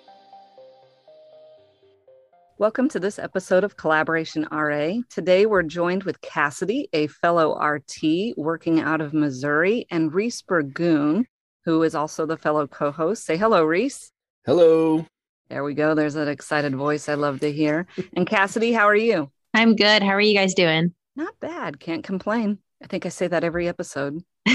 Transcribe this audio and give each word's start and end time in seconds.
Welcome 2.62 2.90
to 2.90 3.00
this 3.00 3.18
episode 3.18 3.64
of 3.64 3.76
Collaboration 3.76 4.48
RA. 4.52 4.98
Today 5.10 5.48
we're 5.48 5.64
joined 5.64 6.04
with 6.04 6.22
Cassidy, 6.22 6.90
a 6.94 7.08
fellow 7.08 7.60
RT 7.60 8.38
working 8.38 8.80
out 8.80 9.02
of 9.02 9.16
Missouri, 9.16 9.88
and 9.90 10.14
Reece 10.14 10.44
Burgoon, 10.44 11.26
who 11.66 11.82
is 11.82 11.96
also 11.96 12.28
the 12.28 12.38
fellow 12.38 12.68
co 12.68 12.92
host. 12.92 13.26
Say 13.26 13.36
hello, 13.36 13.64
Reece. 13.64 14.12
Hello. 14.46 15.08
There 15.50 15.64
we 15.64 15.74
go. 15.74 15.96
There's 15.96 16.14
that 16.14 16.28
excited 16.28 16.76
voice 16.76 17.10
I 17.10 17.16
love 17.16 17.40
to 17.40 17.52
hear. 17.52 17.88
And 18.16 18.28
Cassidy, 18.28 18.74
how 18.74 18.86
are 18.86 18.96
you? 18.96 19.32
I'm 19.56 19.76
good. 19.76 20.04
How 20.04 20.12
are 20.12 20.22
you 20.22 20.36
guys 20.36 20.54
doing? 20.54 20.94
Not 21.16 21.34
bad. 21.40 21.80
Can't 21.80 22.04
complain. 22.04 22.60
I 22.84 22.86
think 22.86 23.08
I 23.08 23.10
say 23.10 23.26
that 23.26 23.44
every 23.44 23.70
episode. 23.70 24.22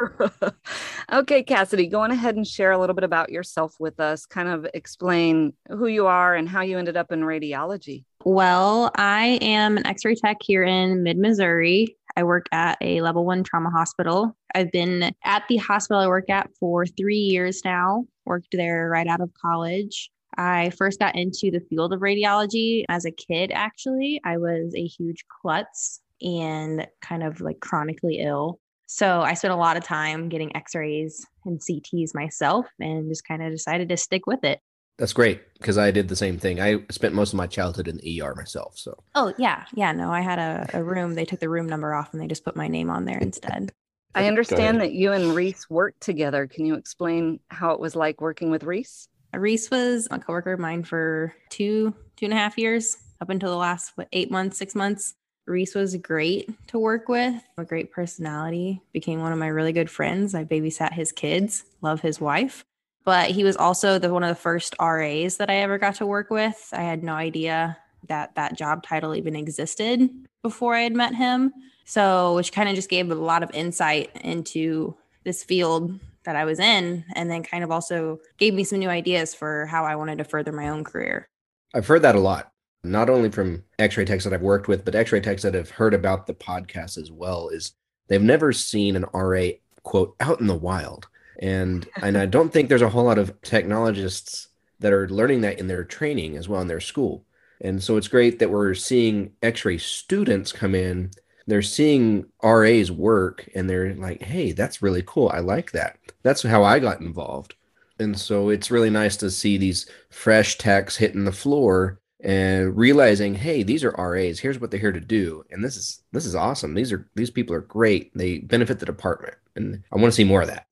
okay, 1.12 1.42
Cassidy, 1.42 1.86
go 1.86 2.00
on 2.00 2.10
ahead 2.10 2.36
and 2.36 2.46
share 2.46 2.72
a 2.72 2.78
little 2.78 2.94
bit 2.94 3.04
about 3.04 3.30
yourself 3.30 3.74
with 3.78 4.00
us. 4.00 4.26
Kind 4.26 4.48
of 4.48 4.66
explain 4.74 5.52
who 5.68 5.86
you 5.86 6.06
are 6.06 6.34
and 6.34 6.48
how 6.48 6.62
you 6.62 6.78
ended 6.78 6.96
up 6.96 7.12
in 7.12 7.20
radiology. 7.20 8.04
Well, 8.24 8.90
I 8.96 9.38
am 9.40 9.76
an 9.76 9.86
x 9.86 10.04
ray 10.04 10.14
tech 10.14 10.38
here 10.42 10.62
in 10.62 11.02
mid 11.02 11.18
Missouri. 11.18 11.96
I 12.16 12.24
work 12.24 12.46
at 12.52 12.76
a 12.80 13.00
level 13.00 13.24
one 13.24 13.44
trauma 13.44 13.70
hospital. 13.70 14.36
I've 14.54 14.72
been 14.72 15.12
at 15.24 15.44
the 15.48 15.56
hospital 15.58 16.02
I 16.02 16.08
work 16.08 16.28
at 16.28 16.50
for 16.58 16.84
three 16.86 17.16
years 17.16 17.62
now, 17.64 18.04
worked 18.24 18.48
there 18.52 18.88
right 18.90 19.06
out 19.06 19.20
of 19.20 19.30
college. 19.40 20.10
I 20.36 20.70
first 20.70 20.98
got 20.98 21.16
into 21.16 21.50
the 21.50 21.60
field 21.68 21.92
of 21.92 22.00
radiology 22.00 22.84
as 22.88 23.04
a 23.04 23.10
kid, 23.10 23.50
actually. 23.52 24.20
I 24.24 24.38
was 24.38 24.74
a 24.74 24.86
huge 24.86 25.24
klutz 25.28 26.00
and 26.22 26.86
kind 27.00 27.22
of 27.22 27.40
like 27.40 27.60
chronically 27.60 28.18
ill. 28.20 28.58
So 28.92 29.20
I 29.20 29.34
spent 29.34 29.54
a 29.54 29.56
lot 29.56 29.76
of 29.76 29.84
time 29.84 30.28
getting 30.28 30.54
x 30.56 30.74
rays 30.74 31.24
and 31.44 31.60
CTs 31.60 32.12
myself 32.12 32.66
and 32.80 33.08
just 33.08 33.24
kind 33.24 33.40
of 33.40 33.52
decided 33.52 33.88
to 33.88 33.96
stick 33.96 34.26
with 34.26 34.42
it. 34.42 34.58
That's 34.98 35.12
great 35.12 35.40
because 35.54 35.78
I 35.78 35.92
did 35.92 36.08
the 36.08 36.16
same 36.16 36.38
thing. 36.38 36.60
I 36.60 36.84
spent 36.90 37.14
most 37.14 37.32
of 37.32 37.36
my 37.36 37.46
childhood 37.46 37.86
in 37.86 37.98
the 37.98 38.20
ER 38.20 38.34
myself. 38.34 38.76
So, 38.76 38.98
oh, 39.14 39.32
yeah. 39.38 39.64
Yeah. 39.74 39.92
No, 39.92 40.10
I 40.10 40.22
had 40.22 40.40
a, 40.40 40.68
a 40.74 40.82
room. 40.82 41.14
They 41.14 41.24
took 41.24 41.38
the 41.38 41.48
room 41.48 41.68
number 41.68 41.94
off 41.94 42.12
and 42.12 42.20
they 42.20 42.26
just 42.26 42.44
put 42.44 42.56
my 42.56 42.66
name 42.66 42.90
on 42.90 43.04
there 43.04 43.18
instead. 43.18 43.70
I 44.12 44.26
understand 44.26 44.80
that 44.80 44.92
you 44.92 45.12
and 45.12 45.36
Reece 45.36 45.70
worked 45.70 46.00
together. 46.00 46.48
Can 46.48 46.66
you 46.66 46.74
explain 46.74 47.38
how 47.46 47.70
it 47.70 47.80
was 47.80 47.94
like 47.94 48.20
working 48.20 48.50
with 48.50 48.64
Reece? 48.64 49.06
Reece 49.32 49.70
was 49.70 50.08
a 50.10 50.18
coworker 50.18 50.54
of 50.54 50.58
mine 50.58 50.82
for 50.82 51.32
two, 51.48 51.94
two 52.16 52.26
and 52.26 52.34
a 52.34 52.36
half 52.36 52.58
years, 52.58 52.96
up 53.20 53.30
until 53.30 53.50
the 53.50 53.56
last 53.56 53.92
what, 53.94 54.08
eight 54.12 54.32
months, 54.32 54.58
six 54.58 54.74
months. 54.74 55.14
Reece 55.46 55.74
was 55.74 55.96
great 55.96 56.50
to 56.68 56.78
work 56.78 57.08
with, 57.08 57.42
a 57.56 57.64
great 57.64 57.92
personality, 57.92 58.80
became 58.92 59.20
one 59.20 59.32
of 59.32 59.38
my 59.38 59.48
really 59.48 59.72
good 59.72 59.90
friends. 59.90 60.34
I 60.34 60.44
babysat 60.44 60.92
his 60.92 61.12
kids, 61.12 61.64
love 61.82 62.00
his 62.00 62.20
wife. 62.20 62.64
But 63.04 63.30
he 63.30 63.44
was 63.44 63.56
also 63.56 63.98
the 63.98 64.12
one 64.12 64.22
of 64.22 64.28
the 64.28 64.34
first 64.34 64.74
RAs 64.80 65.38
that 65.38 65.50
I 65.50 65.56
ever 65.56 65.78
got 65.78 65.96
to 65.96 66.06
work 66.06 66.30
with. 66.30 66.68
I 66.72 66.82
had 66.82 67.02
no 67.02 67.14
idea 67.14 67.76
that 68.08 68.34
that 68.34 68.56
job 68.56 68.82
title 68.82 69.14
even 69.14 69.34
existed 69.36 70.10
before 70.42 70.74
I 70.74 70.82
had 70.82 70.94
met 70.94 71.14
him. 71.14 71.52
So, 71.84 72.34
which 72.36 72.52
kind 72.52 72.68
of 72.68 72.76
just 72.76 72.90
gave 72.90 73.10
a 73.10 73.14
lot 73.14 73.42
of 73.42 73.50
insight 73.52 74.10
into 74.22 74.94
this 75.24 75.42
field 75.42 75.98
that 76.24 76.36
I 76.36 76.44
was 76.44 76.60
in, 76.60 77.04
and 77.14 77.30
then 77.30 77.42
kind 77.42 77.64
of 77.64 77.70
also 77.70 78.20
gave 78.38 78.54
me 78.54 78.62
some 78.62 78.78
new 78.78 78.90
ideas 78.90 79.34
for 79.34 79.66
how 79.66 79.84
I 79.84 79.96
wanted 79.96 80.18
to 80.18 80.24
further 80.24 80.52
my 80.52 80.68
own 80.68 80.84
career. 80.84 81.26
I've 81.74 81.86
heard 81.86 82.02
that 82.02 82.14
a 82.14 82.20
lot 82.20 82.49
not 82.82 83.10
only 83.10 83.30
from 83.30 83.62
x-ray 83.78 84.04
techs 84.04 84.24
that 84.24 84.32
I've 84.32 84.42
worked 84.42 84.68
with, 84.68 84.84
but 84.84 84.94
x-ray 84.94 85.20
techs 85.20 85.42
that 85.42 85.54
have 85.54 85.70
heard 85.70 85.94
about 85.94 86.26
the 86.26 86.34
podcast 86.34 86.98
as 86.98 87.10
well, 87.10 87.48
is 87.48 87.72
they've 88.08 88.22
never 88.22 88.52
seen 88.52 88.96
an 88.96 89.04
RA 89.12 89.48
quote 89.82 90.14
out 90.20 90.40
in 90.40 90.46
the 90.46 90.54
wild. 90.54 91.08
And 91.40 91.86
and 92.02 92.16
I 92.16 92.26
don't 92.26 92.52
think 92.52 92.68
there's 92.68 92.82
a 92.82 92.88
whole 92.88 93.04
lot 93.04 93.18
of 93.18 93.40
technologists 93.42 94.48
that 94.80 94.92
are 94.92 95.08
learning 95.08 95.42
that 95.42 95.58
in 95.58 95.66
their 95.66 95.84
training 95.84 96.36
as 96.36 96.48
well 96.48 96.60
in 96.60 96.68
their 96.68 96.80
school. 96.80 97.24
And 97.60 97.82
so 97.82 97.98
it's 97.98 98.08
great 98.08 98.38
that 98.38 98.50
we're 98.50 98.72
seeing 98.74 99.32
x-ray 99.42 99.76
students 99.76 100.50
come 100.50 100.74
in, 100.74 101.10
they're 101.46 101.60
seeing 101.60 102.26
RAs 102.42 102.90
work 102.90 103.48
and 103.54 103.68
they're 103.68 103.94
like, 103.94 104.22
"Hey, 104.22 104.52
that's 104.52 104.82
really 104.82 105.02
cool. 105.06 105.30
I 105.34 105.40
like 105.40 105.72
that." 105.72 105.98
That's 106.22 106.42
how 106.42 106.62
I 106.62 106.78
got 106.78 107.00
involved. 107.00 107.54
And 107.98 108.18
so 108.18 108.48
it's 108.48 108.70
really 108.70 108.88
nice 108.88 109.16
to 109.18 109.30
see 109.30 109.58
these 109.58 109.86
fresh 110.08 110.56
techs 110.56 110.96
hitting 110.96 111.24
the 111.24 111.32
floor 111.32 112.00
and 112.22 112.76
realizing 112.76 113.34
hey 113.34 113.62
these 113.62 113.82
are 113.82 113.94
ras 113.96 114.38
here's 114.38 114.58
what 114.58 114.70
they're 114.70 114.80
here 114.80 114.92
to 114.92 115.00
do 115.00 115.44
and 115.50 115.64
this 115.64 115.76
is 115.76 116.02
this 116.12 116.26
is 116.26 116.34
awesome. 116.34 116.74
These 116.74 116.92
are 116.92 117.08
these 117.14 117.30
people 117.30 117.54
are 117.54 117.60
great. 117.60 118.10
They 118.14 118.38
benefit 118.38 118.78
the 118.78 118.86
department 118.86 119.34
and 119.56 119.82
i 119.92 119.96
want 119.96 120.06
to 120.06 120.16
see 120.16 120.24
more 120.24 120.42
of 120.42 120.48
that. 120.48 120.66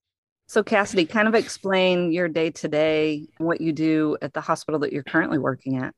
So 0.47 0.63
cassidy 0.63 1.05
kind 1.05 1.29
of 1.29 1.35
explain 1.35 2.13
your 2.13 2.29
day 2.29 2.51
to 2.51 2.69
day 2.69 3.27
what 3.39 3.61
you 3.61 3.73
do 3.73 4.17
at 4.23 4.35
the 4.35 4.41
hospital 4.41 4.81
that 4.81 4.93
you're 4.93 5.03
currently 5.03 5.39
working 5.39 5.77
at. 5.77 5.95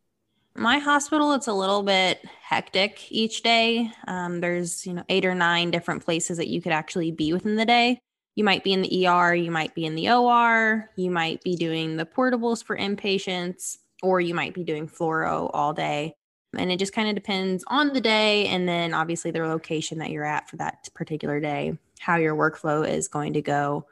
My 0.56 0.78
hospital 0.78 1.33
it's 1.33 1.47
a 1.47 1.53
little 1.53 1.83
bit 1.83 2.25
hectic 2.43 3.10
each 3.10 3.43
day. 3.43 3.91
Um, 4.06 4.41
there's 4.41 4.87
you 4.87 4.94
know 4.94 5.05
eight 5.09 5.25
or 5.25 5.34
nine 5.34 5.71
different 5.71 6.05
places 6.05 6.39
that 6.39 6.49
you 6.49 6.60
could 6.60 6.72
actually 6.72 7.12
be 7.12 7.33
within 7.33 7.56
the 7.56 7.66
day. 7.66 8.00
You 8.37 8.44
might 8.44 8.65
be 8.65 8.72
in 8.72 8.83
the 8.83 9.06
er 9.06 9.34
you 9.34 9.50
might 9.50 9.75
be 9.75 9.84
in 9.84 9.94
the 9.94 10.10
or 10.10 10.91
you 10.97 11.10
might 11.10 11.43
be 11.43 11.56
doing 11.56 11.97
the 11.97 12.06
portables 12.06 12.65
for 12.65 12.77
inpatients 12.77 13.78
or 14.03 14.21
you 14.21 14.34
might 14.34 14.55
be 14.55 14.65
doing 14.65 14.88
fluoro 14.88 15.50
all 15.53 15.72
day. 15.72 16.15
And 16.56 16.72
it 16.72 16.78
just 16.78 16.93
kind 16.93 17.09
of 17.09 17.15
depends 17.15 17.65
on 17.69 17.93
the 17.93 18.00
day 18.00 18.47
and 18.47 18.69
then 18.69 18.93
obviously 18.93 19.31
the 19.31 19.41
location 19.41 19.99
that 19.99 20.11
you're 20.11 20.25
at 20.25 20.50
for 20.50 20.56
that 20.56 20.88
particular 20.94 21.38
day, 21.38 21.78
how 22.00 22.16
your 22.16 22.34
workflow 22.34 22.87
is 22.89 23.09
going 23.09 23.34
to 23.34 23.43
go. 23.43 23.87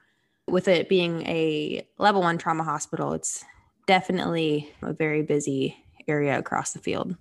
With 0.49 0.67
it 0.67 0.89
being 0.89 1.23
a 1.27 1.87
level 1.99 2.23
one 2.23 2.39
trauma 2.39 2.65
hospital, 2.65 3.13
it's 3.13 3.45
definitely 3.87 4.73
a 4.83 4.93
very 4.93 5.23
busy 5.23 5.77
area 6.09 6.39
across 6.39 6.73
the 6.73 6.81
field. 6.81 7.17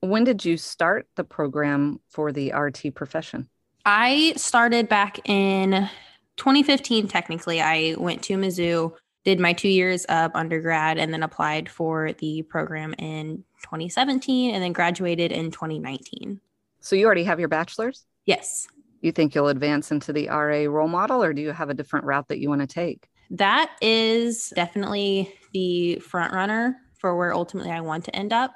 When 0.00 0.24
did 0.24 0.44
you 0.44 0.56
start 0.56 1.08
the 1.16 1.24
program 1.24 2.00
for 2.08 2.32
the 2.32 2.52
RT 2.52 2.94
profession? 2.94 3.48
I 3.84 4.34
started 4.36 4.88
back 4.88 5.28
in 5.28 5.88
2015, 6.36 7.08
technically. 7.08 7.60
I 7.60 7.94
went 7.98 8.22
to 8.24 8.34
Mizzou 8.34 8.94
did 9.24 9.40
my 9.40 9.52
two 9.52 9.68
years 9.68 10.04
of 10.06 10.30
undergrad 10.34 10.98
and 10.98 11.12
then 11.12 11.22
applied 11.22 11.68
for 11.68 12.12
the 12.14 12.42
program 12.42 12.94
in 12.98 13.44
2017 13.62 14.54
and 14.54 14.62
then 14.62 14.72
graduated 14.72 15.32
in 15.32 15.50
2019. 15.50 16.40
So 16.80 16.96
you 16.96 17.06
already 17.06 17.24
have 17.24 17.40
your 17.40 17.48
bachelor's? 17.48 18.04
Yes. 18.24 18.68
You 19.00 19.12
think 19.12 19.34
you'll 19.34 19.48
advance 19.48 19.90
into 19.90 20.12
the 20.12 20.28
RA 20.28 20.64
role 20.70 20.88
model 20.88 21.22
or 21.22 21.32
do 21.32 21.42
you 21.42 21.52
have 21.52 21.70
a 21.70 21.74
different 21.74 22.06
route 22.06 22.28
that 22.28 22.38
you 22.38 22.48
want 22.48 22.60
to 22.62 22.66
take? 22.66 23.08
That 23.30 23.70
is 23.82 24.52
definitely 24.56 25.34
the 25.52 25.96
front 25.96 26.32
runner 26.32 26.78
for 26.98 27.16
where 27.16 27.34
ultimately 27.34 27.70
I 27.70 27.80
want 27.80 28.04
to 28.04 28.16
end 28.16 28.32
up. 28.32 28.52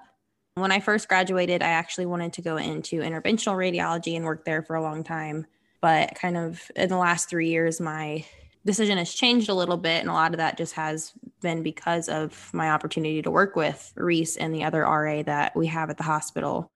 When 0.55 0.73
I 0.73 0.81
first 0.81 1.09
graduated, 1.09 1.63
I 1.63 1.69
actually 1.69 2.07
wanted 2.07 2.35
to 2.35 2.43
go 2.43 2.57
into 2.57 3.01
interventional 3.01 3.57
radiology 3.57 4.17
and 4.17 4.25
work 4.25 4.45
there 4.45 4.63
for 4.63 4.77
a 4.77 4.83
long 4.83 5.05
time. 5.05 5.47
But 5.81 6.15
kind 6.15 6.37
of 6.37 6.71
in 6.77 6.89
the 6.89 6.97
last 6.97 7.29
three 7.29 7.49
years, 7.49 7.81
my 7.81 8.25
decision 8.65 8.99
has 8.99 9.13
changed 9.13 9.49
a 9.49 9.55
little 9.55 9.77
bit. 9.77 10.01
And 10.01 10.09
a 10.09 10.13
lot 10.13 10.33
of 10.33 10.39
that 10.39 10.57
just 10.57 10.75
has 10.75 11.13
been 11.41 11.63
because 11.63 12.09
of 12.09 12.51
my 12.53 12.71
opportunity 12.71 13.23
to 13.23 13.31
work 13.31 13.57
with 13.57 13.93
Reece 13.97 14.37
and 14.37 14.55
the 14.55 14.65
other 14.65 14.83
RA 14.83 15.23
that 15.23 15.57
we 15.57 15.67
have 15.67 15.91
at 15.91 15.97
the 15.97 16.05
hospital, 16.05 16.71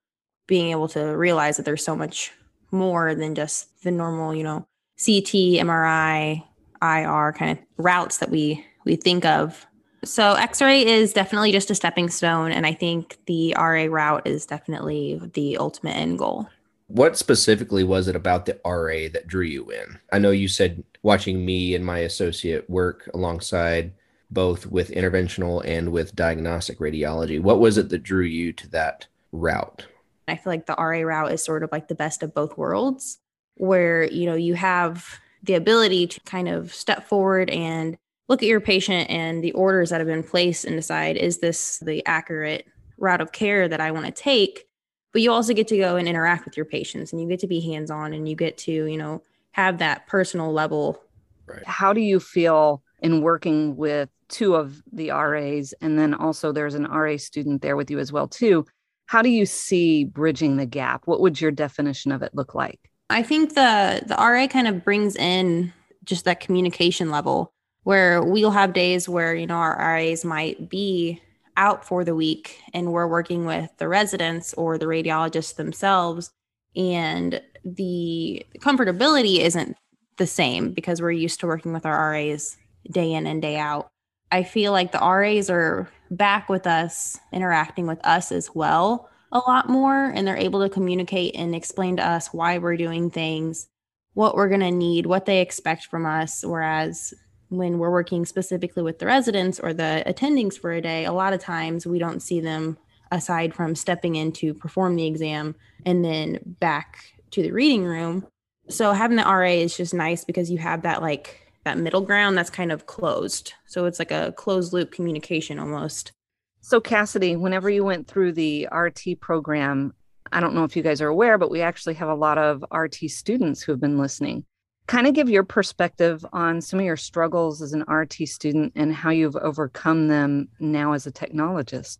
being 0.46 0.70
able 0.70 0.88
to 0.88 1.16
realize 1.16 1.56
that 1.56 1.64
there's 1.64 1.84
so 1.84 1.96
much 1.96 2.32
more 2.70 3.14
than 3.14 3.34
just 3.34 3.82
the 3.82 3.90
normal, 3.90 4.34
you 4.34 4.42
know, 4.42 4.66
CT, 4.98 5.60
MRI, 5.62 6.42
IR 6.82 7.32
kind 7.32 7.58
of 7.58 7.64
routes 7.76 8.18
that 8.18 8.30
we 8.30 8.64
we 8.84 8.96
think 8.96 9.24
of. 9.24 9.66
So 10.04 10.34
X-ray 10.34 10.86
is 10.86 11.12
definitely 11.12 11.50
just 11.52 11.70
a 11.70 11.74
stepping 11.74 12.08
stone 12.08 12.52
and 12.52 12.64
I 12.66 12.72
think 12.72 13.18
the 13.26 13.54
RA 13.58 13.86
route 13.88 14.26
is 14.26 14.46
definitely 14.46 15.20
the 15.34 15.58
ultimate 15.58 15.96
end 15.96 16.18
goal. 16.18 16.48
What 16.88 17.18
specifically 17.18 17.82
was 17.82 18.06
it 18.06 18.14
about 18.14 18.46
the 18.46 18.60
RA 18.64 19.08
that 19.12 19.26
drew 19.26 19.44
you 19.44 19.68
in? 19.70 19.98
I 20.12 20.20
know 20.20 20.30
you 20.30 20.46
said 20.46 20.84
watching 21.06 21.46
me 21.46 21.76
and 21.76 21.86
my 21.86 22.00
associate 22.00 22.68
work 22.68 23.08
alongside 23.14 23.92
both 24.28 24.66
with 24.66 24.90
interventional 24.90 25.62
and 25.64 25.92
with 25.92 26.16
diagnostic 26.16 26.80
radiology. 26.80 27.40
What 27.40 27.60
was 27.60 27.78
it 27.78 27.90
that 27.90 28.02
drew 28.02 28.24
you 28.24 28.52
to 28.54 28.68
that 28.70 29.06
route? 29.30 29.86
I 30.26 30.34
feel 30.34 30.52
like 30.52 30.66
the 30.66 30.74
RA 30.74 31.02
route 31.02 31.30
is 31.30 31.44
sort 31.44 31.62
of 31.62 31.70
like 31.70 31.86
the 31.86 31.94
best 31.94 32.24
of 32.24 32.34
both 32.34 32.58
worlds, 32.58 33.18
where 33.54 34.10
you 34.10 34.26
know 34.26 34.34
you 34.34 34.54
have 34.54 35.20
the 35.44 35.54
ability 35.54 36.08
to 36.08 36.20
kind 36.22 36.48
of 36.48 36.74
step 36.74 37.06
forward 37.06 37.50
and 37.50 37.96
look 38.28 38.42
at 38.42 38.48
your 38.48 38.60
patient 38.60 39.08
and 39.08 39.44
the 39.44 39.52
orders 39.52 39.90
that 39.90 40.00
have 40.00 40.08
been 40.08 40.24
placed 40.24 40.64
and 40.64 40.74
decide 40.74 41.16
is 41.16 41.38
this 41.38 41.78
the 41.78 42.04
accurate 42.04 42.66
route 42.98 43.20
of 43.20 43.30
care 43.30 43.68
that 43.68 43.80
I 43.80 43.92
want 43.92 44.06
to 44.06 44.12
take 44.12 44.64
but 45.12 45.22
you 45.22 45.30
also 45.30 45.54
get 45.54 45.68
to 45.68 45.78
go 45.78 45.96
and 45.96 46.08
interact 46.08 46.44
with 46.44 46.56
your 46.56 46.66
patients 46.66 47.12
and 47.12 47.22
you 47.22 47.28
get 47.28 47.38
to 47.40 47.46
be 47.46 47.60
hands 47.60 47.90
on 47.90 48.12
and 48.12 48.28
you 48.28 48.34
get 48.34 48.58
to 48.58 48.72
you 48.72 48.98
know 48.98 49.22
have 49.56 49.78
that 49.78 50.06
personal 50.06 50.52
level. 50.52 51.00
Right. 51.46 51.66
How 51.66 51.94
do 51.94 52.00
you 52.02 52.20
feel 52.20 52.82
in 53.00 53.22
working 53.22 53.74
with 53.74 54.10
two 54.28 54.54
of 54.54 54.82
the 54.92 55.10
RAs 55.10 55.72
and 55.80 55.98
then 55.98 56.12
also 56.12 56.52
there's 56.52 56.74
an 56.74 56.84
RA 56.84 57.16
student 57.16 57.62
there 57.62 57.74
with 57.74 57.90
you 57.90 57.98
as 57.98 58.12
well 58.12 58.28
too? 58.28 58.66
How 59.06 59.22
do 59.22 59.30
you 59.30 59.46
see 59.46 60.04
bridging 60.04 60.58
the 60.58 60.66
gap? 60.66 61.06
What 61.06 61.22
would 61.22 61.40
your 61.40 61.52
definition 61.52 62.12
of 62.12 62.22
it 62.22 62.34
look 62.34 62.54
like? 62.54 62.90
I 63.08 63.22
think 63.22 63.54
the 63.54 64.02
the 64.06 64.16
RA 64.16 64.46
kind 64.46 64.68
of 64.68 64.84
brings 64.84 65.16
in 65.16 65.72
just 66.04 66.26
that 66.26 66.40
communication 66.40 67.10
level 67.10 67.54
where 67.84 68.22
we'll 68.22 68.50
have 68.50 68.74
days 68.74 69.08
where 69.08 69.34
you 69.34 69.46
know 69.46 69.54
our 69.54 69.78
RAs 69.78 70.22
might 70.22 70.68
be 70.68 71.22
out 71.56 71.82
for 71.82 72.04
the 72.04 72.14
week 72.14 72.60
and 72.74 72.92
we're 72.92 73.06
working 73.06 73.46
with 73.46 73.70
the 73.78 73.88
residents 73.88 74.52
or 74.54 74.76
the 74.76 74.84
radiologists 74.84 75.54
themselves 75.54 76.30
and 76.76 77.40
the 77.66 78.46
comfortability 78.60 79.40
isn't 79.40 79.76
the 80.18 80.26
same 80.26 80.72
because 80.72 81.02
we're 81.02 81.10
used 81.10 81.40
to 81.40 81.46
working 81.46 81.72
with 81.72 81.84
our 81.84 82.12
RAs 82.12 82.56
day 82.90 83.12
in 83.12 83.26
and 83.26 83.42
day 83.42 83.56
out. 83.56 83.90
I 84.30 84.44
feel 84.44 84.72
like 84.72 84.92
the 84.92 84.98
RAs 84.98 85.50
are 85.50 85.88
back 86.10 86.48
with 86.48 86.66
us, 86.66 87.18
interacting 87.32 87.86
with 87.86 88.04
us 88.06 88.30
as 88.30 88.54
well 88.54 89.10
a 89.32 89.38
lot 89.38 89.68
more, 89.68 90.06
and 90.14 90.26
they're 90.26 90.36
able 90.36 90.62
to 90.62 90.68
communicate 90.68 91.34
and 91.34 91.54
explain 91.54 91.96
to 91.96 92.06
us 92.06 92.32
why 92.32 92.58
we're 92.58 92.76
doing 92.76 93.10
things, 93.10 93.68
what 94.14 94.36
we're 94.36 94.48
going 94.48 94.60
to 94.60 94.70
need, 94.70 95.06
what 95.06 95.26
they 95.26 95.40
expect 95.40 95.86
from 95.86 96.06
us. 96.06 96.44
Whereas 96.44 97.12
when 97.48 97.78
we're 97.78 97.90
working 97.90 98.24
specifically 98.24 98.84
with 98.84 99.00
the 99.00 99.06
residents 99.06 99.58
or 99.58 99.72
the 99.72 100.04
attendings 100.06 100.58
for 100.58 100.72
a 100.72 100.80
day, 100.80 101.04
a 101.04 101.12
lot 101.12 101.32
of 101.32 101.40
times 101.40 101.86
we 101.86 101.98
don't 101.98 102.22
see 102.22 102.40
them 102.40 102.78
aside 103.10 103.54
from 103.54 103.74
stepping 103.74 104.16
in 104.16 104.32
to 104.32 104.54
perform 104.54 104.96
the 104.96 105.06
exam 105.06 105.54
and 105.84 106.04
then 106.04 106.38
back 106.60 107.15
to 107.32 107.42
the 107.42 107.52
reading 107.52 107.84
room. 107.84 108.26
So 108.68 108.92
having 108.92 109.16
the 109.16 109.24
RA 109.24 109.50
is 109.50 109.76
just 109.76 109.94
nice 109.94 110.24
because 110.24 110.50
you 110.50 110.58
have 110.58 110.82
that 110.82 111.02
like 111.02 111.40
that 111.64 111.78
middle 111.78 112.00
ground 112.00 112.36
that's 112.36 112.50
kind 112.50 112.72
of 112.72 112.86
closed. 112.86 113.52
So 113.66 113.86
it's 113.86 113.98
like 113.98 114.10
a 114.10 114.32
closed 114.36 114.72
loop 114.72 114.92
communication 114.92 115.58
almost. 115.58 116.12
So 116.60 116.80
Cassidy, 116.80 117.36
whenever 117.36 117.70
you 117.70 117.84
went 117.84 118.08
through 118.08 118.32
the 118.32 118.68
RT 118.72 119.20
program, 119.20 119.94
I 120.32 120.40
don't 120.40 120.54
know 120.54 120.64
if 120.64 120.76
you 120.76 120.82
guys 120.82 121.00
are 121.00 121.08
aware, 121.08 121.38
but 121.38 121.50
we 121.50 121.60
actually 121.62 121.94
have 121.94 122.08
a 122.08 122.14
lot 122.14 122.38
of 122.38 122.64
RT 122.72 123.10
students 123.10 123.62
who 123.62 123.72
have 123.72 123.80
been 123.80 123.98
listening 123.98 124.44
kind 124.86 125.06
of 125.06 125.14
give 125.14 125.28
your 125.28 125.44
perspective 125.44 126.24
on 126.32 126.60
some 126.60 126.78
of 126.78 126.86
your 126.86 126.96
struggles 126.96 127.60
as 127.60 127.72
an 127.72 127.82
RT 127.88 128.28
student 128.28 128.72
and 128.76 128.94
how 128.94 129.10
you've 129.10 129.36
overcome 129.36 130.08
them 130.08 130.48
now 130.60 130.92
as 130.92 131.06
a 131.06 131.12
technologist. 131.12 131.98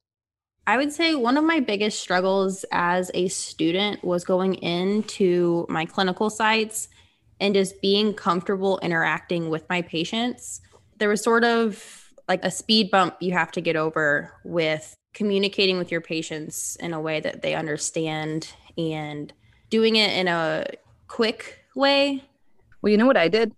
I 0.67 0.77
would 0.77 0.93
say 0.93 1.15
one 1.15 1.37
of 1.37 1.45
my 1.45 1.61
biggest 1.61 2.01
struggles 2.01 2.65
as 2.73 3.11
a 3.15 3.29
student 3.29 4.05
was 4.05 4.25
going 4.25 4.55
into 4.55 5.67
my 5.69 5.85
clinical 5.85 6.29
sites 6.29 6.89
and 7.39 7.55
just 7.55 7.81
being 7.81 8.15
comfortable 8.15 8.79
interacting 8.83 9.49
with 9.49 9.69
my 9.69 9.83
patients. 9.83 10.61
There 10.99 11.09
was 11.09 11.23
sort 11.23 11.45
of 11.45 12.11
like 12.29 12.45
a 12.45 12.51
speed 12.51 12.91
bump 12.91 13.17
you 13.21 13.33
have 13.33 13.53
to 13.53 13.61
get 13.61 13.77
over 13.77 14.33
with 14.45 14.97
communicating 15.15 15.79
with 15.79 15.93
your 15.93 16.01
patients 16.01 16.77
in 16.77 16.93
a 16.93 17.01
way 17.01 17.21
that 17.21 17.43
they 17.43 17.55
understand 17.55 18.53
and 18.77 19.33
doing 19.71 19.97
it 19.97 20.13
in 20.19 20.27
a 20.27 20.67
quick 21.07 21.61
way 21.77 22.25
well, 22.87 22.93
you 22.93 22.99
know 22.99 23.07
what 23.07 23.17
I 23.17 23.27
did? 23.27 23.53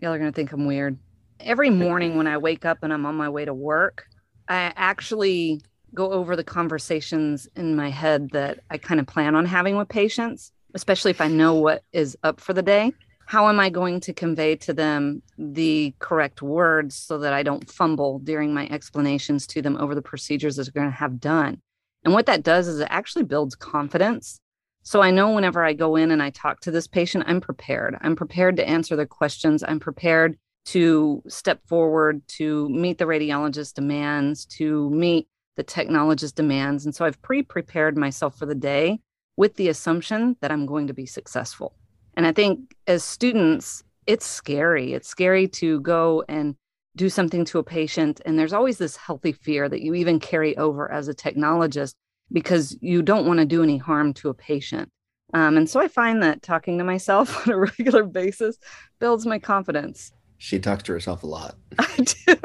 Y'all 0.00 0.12
are 0.12 0.18
going 0.18 0.32
to 0.32 0.34
think 0.34 0.50
I'm 0.50 0.66
weird. 0.66 0.98
Every 1.38 1.70
morning 1.70 2.16
when 2.16 2.26
I 2.26 2.38
wake 2.38 2.64
up 2.64 2.78
and 2.82 2.92
I'm 2.92 3.06
on 3.06 3.14
my 3.14 3.28
way 3.28 3.44
to 3.44 3.54
work, 3.54 4.08
I 4.48 4.72
actually 4.74 5.60
go 5.94 6.12
over 6.12 6.36
the 6.36 6.44
conversations 6.44 7.48
in 7.56 7.76
my 7.76 7.90
head 7.90 8.30
that 8.32 8.60
I 8.70 8.78
kind 8.78 9.00
of 9.00 9.06
plan 9.06 9.34
on 9.34 9.46
having 9.46 9.76
with 9.76 9.88
patients, 9.88 10.52
especially 10.74 11.10
if 11.10 11.20
I 11.20 11.28
know 11.28 11.54
what 11.54 11.82
is 11.92 12.16
up 12.22 12.40
for 12.40 12.52
the 12.52 12.62
day. 12.62 12.92
How 13.26 13.48
am 13.48 13.58
I 13.58 13.70
going 13.70 14.00
to 14.00 14.12
convey 14.12 14.54
to 14.56 14.72
them 14.72 15.22
the 15.36 15.94
correct 15.98 16.42
words 16.42 16.94
so 16.94 17.18
that 17.18 17.32
I 17.32 17.42
don't 17.42 17.68
fumble 17.68 18.20
during 18.20 18.54
my 18.54 18.68
explanations 18.68 19.46
to 19.48 19.62
them 19.62 19.76
over 19.78 19.94
the 19.94 20.02
procedures 20.02 20.56
that 20.56 20.64
they're 20.64 20.80
going 20.80 20.92
to 20.92 20.96
have 20.98 21.18
done? 21.18 21.60
And 22.04 22.14
what 22.14 22.26
that 22.26 22.44
does 22.44 22.68
is 22.68 22.78
it 22.78 22.88
actually 22.88 23.24
builds 23.24 23.56
confidence 23.56 24.40
so 24.86 25.02
I 25.02 25.10
know 25.10 25.30
whenever 25.30 25.64
I 25.64 25.72
go 25.72 25.96
in 25.96 26.12
and 26.12 26.22
I 26.22 26.30
talk 26.30 26.60
to 26.60 26.70
this 26.70 26.86
patient, 26.86 27.24
I'm 27.26 27.40
prepared. 27.40 27.96
I'm 28.02 28.14
prepared 28.14 28.54
to 28.58 28.68
answer 28.68 28.94
their 28.94 29.04
questions. 29.04 29.64
I'm 29.66 29.80
prepared 29.80 30.38
to 30.66 31.24
step 31.26 31.60
forward 31.66 32.22
to 32.36 32.68
meet 32.68 32.98
the 32.98 33.04
radiologist 33.04 33.74
demands, 33.74 34.46
to 34.58 34.88
meet 34.90 35.26
the 35.56 35.64
technologist 35.64 36.34
demands. 36.34 36.84
And 36.84 36.94
so 36.94 37.04
I've 37.04 37.20
pre 37.22 37.42
prepared 37.42 37.96
myself 37.96 38.38
for 38.38 38.46
the 38.46 38.54
day 38.54 39.00
with 39.36 39.56
the 39.56 39.68
assumption 39.68 40.36
that 40.40 40.50
I'm 40.50 40.66
going 40.66 40.86
to 40.86 40.94
be 40.94 41.06
successful. 41.06 41.74
And 42.16 42.26
I 42.26 42.32
think 42.32 42.74
as 42.86 43.04
students, 43.04 43.84
it's 44.06 44.24
scary. 44.24 44.92
It's 44.92 45.08
scary 45.08 45.48
to 45.48 45.80
go 45.80 46.24
and 46.28 46.56
do 46.96 47.08
something 47.10 47.44
to 47.46 47.58
a 47.58 47.62
patient. 47.62 48.20
And 48.24 48.38
there's 48.38 48.54
always 48.54 48.78
this 48.78 48.96
healthy 48.96 49.32
fear 49.32 49.68
that 49.68 49.82
you 49.82 49.94
even 49.94 50.18
carry 50.18 50.56
over 50.56 50.90
as 50.90 51.08
a 51.08 51.14
technologist 51.14 51.94
because 52.32 52.76
you 52.80 53.02
don't 53.02 53.26
want 53.26 53.38
to 53.38 53.44
do 53.44 53.62
any 53.62 53.76
harm 53.76 54.14
to 54.14 54.30
a 54.30 54.34
patient. 54.34 54.90
Um, 55.34 55.56
and 55.56 55.68
so 55.68 55.80
I 55.80 55.88
find 55.88 56.22
that 56.22 56.42
talking 56.42 56.78
to 56.78 56.84
myself 56.84 57.46
on 57.46 57.52
a 57.52 57.58
regular 57.58 58.04
basis 58.04 58.56
builds 58.98 59.26
my 59.26 59.38
confidence. 59.38 60.12
She 60.38 60.58
talks 60.58 60.82
to 60.84 60.92
herself 60.92 61.22
a 61.22 61.26
lot. 61.26 61.56
I 61.78 62.06
do. 62.26 62.36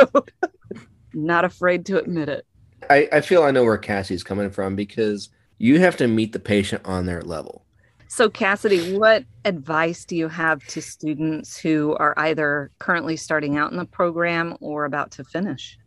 Not 1.14 1.46
afraid 1.46 1.86
to 1.88 2.00
admit 2.00 2.30
it. 2.30 2.46
I, 2.90 3.08
I 3.12 3.22
feel 3.22 3.44
I 3.44 3.52
know 3.52 3.64
where 3.64 3.78
Cassie's 3.78 4.24
coming 4.24 4.50
from 4.50 4.76
because 4.76 5.30
you 5.58 5.80
have 5.80 5.98
to 5.98 6.08
meet 6.08 6.34
the 6.34 6.40
patient 6.40 6.82
on 6.86 7.06
their 7.06 7.22
level. 7.22 7.64
So, 8.08 8.30
Cassidy, 8.30 8.98
what 8.98 9.24
advice 9.46 10.04
do 10.04 10.18
you 10.18 10.28
have 10.28 10.66
to 10.68 10.82
students 10.82 11.58
who 11.58 11.96
are 11.96 12.14
either 12.18 12.72
currently 12.80 13.16
starting 13.16 13.58
out 13.58 13.72
in 13.72 13.78
the 13.78 13.86
program 13.86 14.58
or 14.60 14.84
about 14.84 15.12
to 15.12 15.24
finish? 15.24 15.78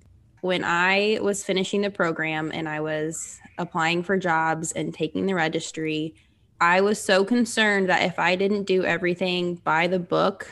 When 0.40 0.64
I 0.64 1.18
was 1.20 1.44
finishing 1.44 1.82
the 1.82 1.90
program 1.90 2.50
and 2.54 2.66
I 2.66 2.80
was 2.80 3.38
applying 3.58 4.02
for 4.02 4.16
jobs 4.16 4.72
and 4.72 4.94
taking 4.94 5.26
the 5.26 5.34
registry, 5.34 6.14
I 6.60 6.80
was 6.80 6.98
so 6.98 7.24
concerned 7.24 7.90
that 7.90 8.04
if 8.04 8.18
I 8.18 8.36
didn't 8.36 8.64
do 8.64 8.84
everything 8.84 9.56
by 9.56 9.86
the 9.86 9.98
book 9.98 10.50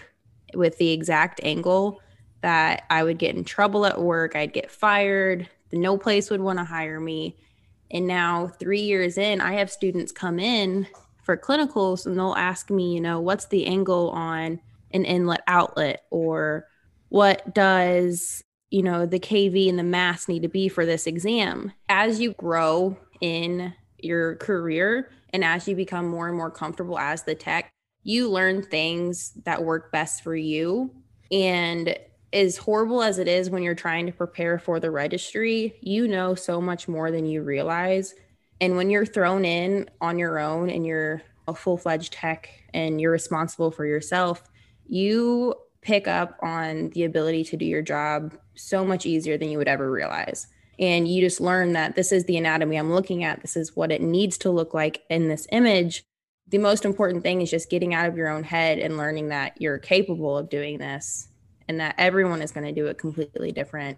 with 0.55 0.77
the 0.77 0.91
exact 0.91 1.41
angle, 1.43 2.03
that 2.43 2.85
I 2.91 3.03
would 3.03 3.19
get 3.19 3.35
in 3.35 3.45
trouble 3.45 3.87
at 3.87 4.00
work, 4.00 4.37
I'd 4.37 4.53
get 4.53 4.71
fired, 4.71 5.49
no 5.73 5.97
place 5.97 6.31
would 6.31 6.41
want 6.41 6.59
to 6.59 6.65
hire 6.65 7.01
me. 7.01 7.37
And 7.91 8.07
now, 8.07 8.49
three 8.49 8.81
years 8.81 9.19
in, 9.19 9.41
I 9.41 9.55
have 9.55 9.71
students 9.71 10.13
come 10.13 10.39
in 10.39 10.87
for 11.23 11.37
clinicals 11.37 12.07
and 12.07 12.17
they'll 12.17 12.35
ask 12.35 12.71
me, 12.71 12.95
you 12.95 13.00
know, 13.00 13.21
what's 13.21 13.47
the 13.47 13.67
angle 13.67 14.11
on 14.11 14.61
an 14.93 15.05
inlet 15.05 15.43
outlet? 15.47 16.05
Or 16.11 16.67
what 17.09 17.55
does 17.55 18.43
you 18.71 18.83
know 18.83 19.05
the 19.05 19.21
kv 19.21 19.69
and 19.69 19.79
the 19.79 19.83
mass 19.83 20.29
need 20.29 20.43
to 20.43 20.49
be 20.49 20.69
for 20.69 20.87
this 20.87 21.07
exam? 21.07 21.73
As 21.88 22.21
you 22.21 22.33
grow 22.33 22.97
in 23.21 23.75
your 23.99 24.37
career 24.37 25.11
and 25.31 25.45
as 25.45 25.69
you 25.69 25.76
become 25.76 26.09
more 26.09 26.29
and 26.29 26.37
more 26.37 26.50
comfortable 26.50 26.99
as 26.99 27.23
the 27.23 27.35
tech 27.35 27.73
you 28.02 28.29
learn 28.29 28.62
things 28.62 29.33
that 29.45 29.62
work 29.62 29.93
best 29.93 30.23
for 30.23 30.35
you. 30.35 30.91
And 31.31 31.97
as 32.33 32.57
horrible 32.57 33.03
as 33.03 33.19
it 33.19 33.29
is 33.29 33.51
when 33.51 33.62
you're 33.62 33.75
trying 33.75 34.07
to 34.07 34.12
prepare 34.12 34.59
for 34.59 34.81
the 34.81 34.91
registry 34.91 35.79
you 35.81 36.09
know 36.09 36.35
so 36.35 36.61
much 36.61 36.89
more 36.89 37.11
than 37.11 37.27
you 37.27 37.43
realize 37.43 38.15
and 38.61 38.77
when 38.77 38.91
you're 38.91 39.07
thrown 39.07 39.45
in 39.45 39.89
on 40.01 40.19
your 40.19 40.39
own 40.39 40.71
and 40.71 40.87
you're 40.87 41.23
a 41.49 41.55
full-fledged 41.55 42.12
tech 42.12 42.49
and 42.73 43.01
you're 43.01 43.12
responsible 43.12 43.71
for 43.71 43.85
yourself 43.85 44.45
you 44.87 45.55
pick 45.83 46.07
up 46.07 46.39
on 46.41 46.91
the 46.91 47.05
ability 47.05 47.45
to 47.45 47.57
do 47.57 47.65
your 47.65 47.83
job 47.83 48.33
so 48.55 48.85
much 48.85 49.05
easier 49.05 49.37
than 49.37 49.51
you 49.51 49.59
would 49.59 49.69
ever 49.69 49.91
realize. 49.91 50.47
And 50.79 51.07
you 51.07 51.21
just 51.21 51.41
learn 51.41 51.73
that 51.73 51.97
this 51.97 52.12
is 52.12 52.25
the 52.25 52.37
anatomy 52.37 52.77
I'm 52.77 52.93
looking 52.93 53.25
at. 53.25 53.43
This 53.43 53.57
is 53.57 53.77
what 53.77 53.93
it 53.93 54.01
needs 54.01 54.39
to 54.39 54.51
look 54.51 54.73
like 54.73 55.03
in 55.11 55.29
this 55.29 55.47
image. 55.53 56.05
The 56.49 56.59
most 56.59 56.85
important 56.85 57.23
thing 57.23 57.41
is 57.41 57.51
just 57.51 57.71
getting 57.71 57.95
out 57.95 58.09
of 58.09 58.17
your 58.17 58.29
own 58.29 58.45
head 58.45 58.79
and 58.79 58.97
learning 58.97 59.29
that 59.29 59.61
you're 59.61 59.79
capable 59.79 60.37
of 60.39 60.49
doing 60.49 60.79
this 60.79 61.29
and 61.73 61.81
that 61.81 61.95
everyone 61.97 62.43
is 62.43 62.52
going 62.52 62.67
to 62.67 62.79
do 62.79 62.87
it 62.87 62.99
completely 62.99 63.50
different. 63.50 63.97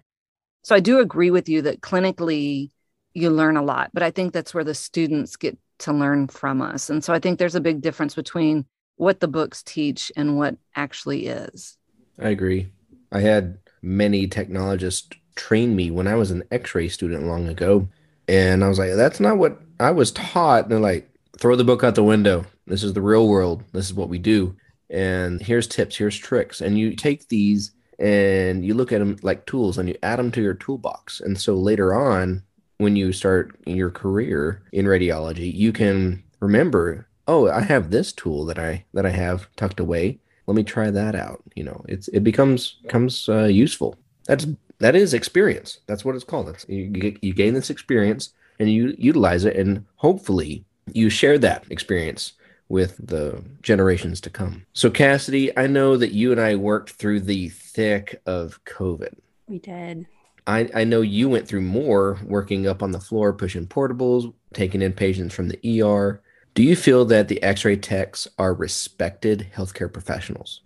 So 0.63 0.75
I 0.75 0.79
do 0.79 0.99
agree 0.99 1.29
with 1.29 1.49
you 1.49 1.61
that 1.63 1.81
clinically 1.81 2.71
you 3.13 3.29
learn 3.29 3.57
a 3.57 3.61
lot, 3.61 3.91
but 3.93 4.01
I 4.01 4.11
think 4.11 4.31
that's 4.31 4.53
where 4.53 4.63
the 4.63 4.73
students 4.73 5.35
get 5.35 5.57
to 5.79 5.91
learn 5.91 6.29
from 6.29 6.61
us. 6.61 6.89
And 6.89 7.03
so 7.03 7.13
I 7.13 7.19
think 7.19 7.37
there's 7.37 7.53
a 7.55 7.61
big 7.61 7.81
difference 7.81 8.15
between 8.15 8.65
what 8.95 9.19
the 9.19 9.27
books 9.27 9.61
teach 9.61 10.09
and 10.15 10.37
what 10.37 10.55
actually 10.73 11.27
is. 11.27 11.77
I 12.17 12.29
agree. 12.29 12.69
I 13.11 13.19
had 13.19 13.57
many 13.81 14.25
technologists 14.25 15.09
train 15.35 15.75
me 15.75 15.91
when 15.91 16.07
I 16.07 16.15
was 16.15 16.31
an 16.31 16.43
x-ray 16.49 16.87
student 16.87 17.25
long 17.25 17.49
ago. 17.49 17.89
And 18.29 18.63
I 18.63 18.69
was 18.69 18.79
like, 18.79 18.93
that's 18.95 19.19
not 19.19 19.37
what 19.37 19.59
I 19.81 19.91
was 19.91 20.13
taught. 20.13 20.63
And 20.63 20.71
they're 20.71 20.79
like, 20.79 21.09
throw 21.37 21.57
the 21.57 21.65
book 21.65 21.83
out 21.83 21.95
the 21.95 22.03
window. 22.03 22.45
This 22.67 22.83
is 22.83 22.93
the 22.93 23.01
real 23.01 23.27
world. 23.27 23.65
This 23.73 23.85
is 23.85 23.93
what 23.93 24.07
we 24.07 24.17
do. 24.17 24.55
And 24.89 25.41
here's 25.41 25.67
tips, 25.67 25.97
here's 25.97 26.17
tricks. 26.17 26.61
And 26.61 26.77
you 26.77 26.95
take 26.95 27.27
these 27.27 27.71
and 27.97 28.65
you 28.65 28.73
look 28.73 28.91
at 28.91 28.99
them 28.99 29.17
like 29.21 29.45
tools 29.45 29.77
and 29.77 29.87
you 29.89 29.95
add 30.03 30.19
them 30.19 30.31
to 30.31 30.41
your 30.41 30.53
toolbox. 30.53 31.21
And 31.21 31.39
so 31.39 31.55
later 31.55 31.93
on, 31.93 32.43
when 32.77 32.95
you 32.95 33.13
start 33.13 33.57
your 33.65 33.89
career 33.89 34.61
in 34.71 34.85
radiology, 34.85 35.53
you 35.53 35.71
can 35.71 36.23
remember, 36.39 37.07
oh, 37.27 37.49
I 37.49 37.61
have 37.61 37.89
this 37.89 38.11
tool 38.11 38.45
that 38.45 38.59
I 38.59 38.85
that 38.93 39.05
I 39.05 39.11
have 39.11 39.47
tucked 39.55 39.79
away 39.79 40.19
let 40.47 40.55
me 40.55 40.63
try 40.63 40.91
that 40.91 41.15
out. 41.15 41.41
You 41.55 41.63
know, 41.63 41.83
it's 41.87 42.07
it 42.09 42.21
becomes 42.21 42.73
becomes 42.83 43.27
uh, 43.29 43.45
useful. 43.45 43.95
That's 44.25 44.47
that 44.79 44.95
is 44.95 45.13
experience. 45.13 45.79
That's 45.87 46.05
what 46.05 46.15
it's 46.15 46.23
called. 46.23 46.47
That's 46.47 46.67
you, 46.67 47.17
you 47.21 47.33
gain 47.33 47.53
this 47.53 47.69
experience 47.69 48.33
and 48.59 48.71
you 48.71 48.95
utilize 48.97 49.45
it, 49.45 49.55
and 49.55 49.85
hopefully 49.95 50.65
you 50.93 51.09
share 51.09 51.37
that 51.39 51.65
experience 51.69 52.33
with 52.69 52.97
the 52.97 53.43
generations 53.61 54.19
to 54.21 54.29
come. 54.29 54.65
So, 54.73 54.89
Cassidy, 54.89 55.55
I 55.57 55.67
know 55.67 55.97
that 55.97 56.11
you 56.11 56.31
and 56.31 56.41
I 56.41 56.55
worked 56.55 56.91
through 56.91 57.21
the 57.21 57.49
thick 57.49 58.21
of 58.25 58.63
COVID. 58.65 59.15
We 59.47 59.59
did. 59.59 60.07
I, 60.47 60.69
I 60.73 60.83
know 60.83 61.01
you 61.01 61.29
went 61.29 61.47
through 61.47 61.61
more 61.61 62.19
working 62.23 62.67
up 62.67 62.83
on 62.83 62.91
the 62.91 62.99
floor, 62.99 63.33
pushing 63.33 63.67
portables, 63.67 64.33
taking 64.53 64.81
in 64.81 64.93
patients 64.93 65.33
from 65.33 65.49
the 65.49 65.81
ER. 65.81 66.21
Do 66.53 66.63
you 66.63 66.75
feel 66.75 67.05
that 67.05 67.27
the 67.27 67.41
x 67.43 67.65
ray 67.65 67.75
techs 67.75 68.27
are 68.37 68.53
respected 68.53 69.47
healthcare 69.55 69.91
professionals? 69.91 70.61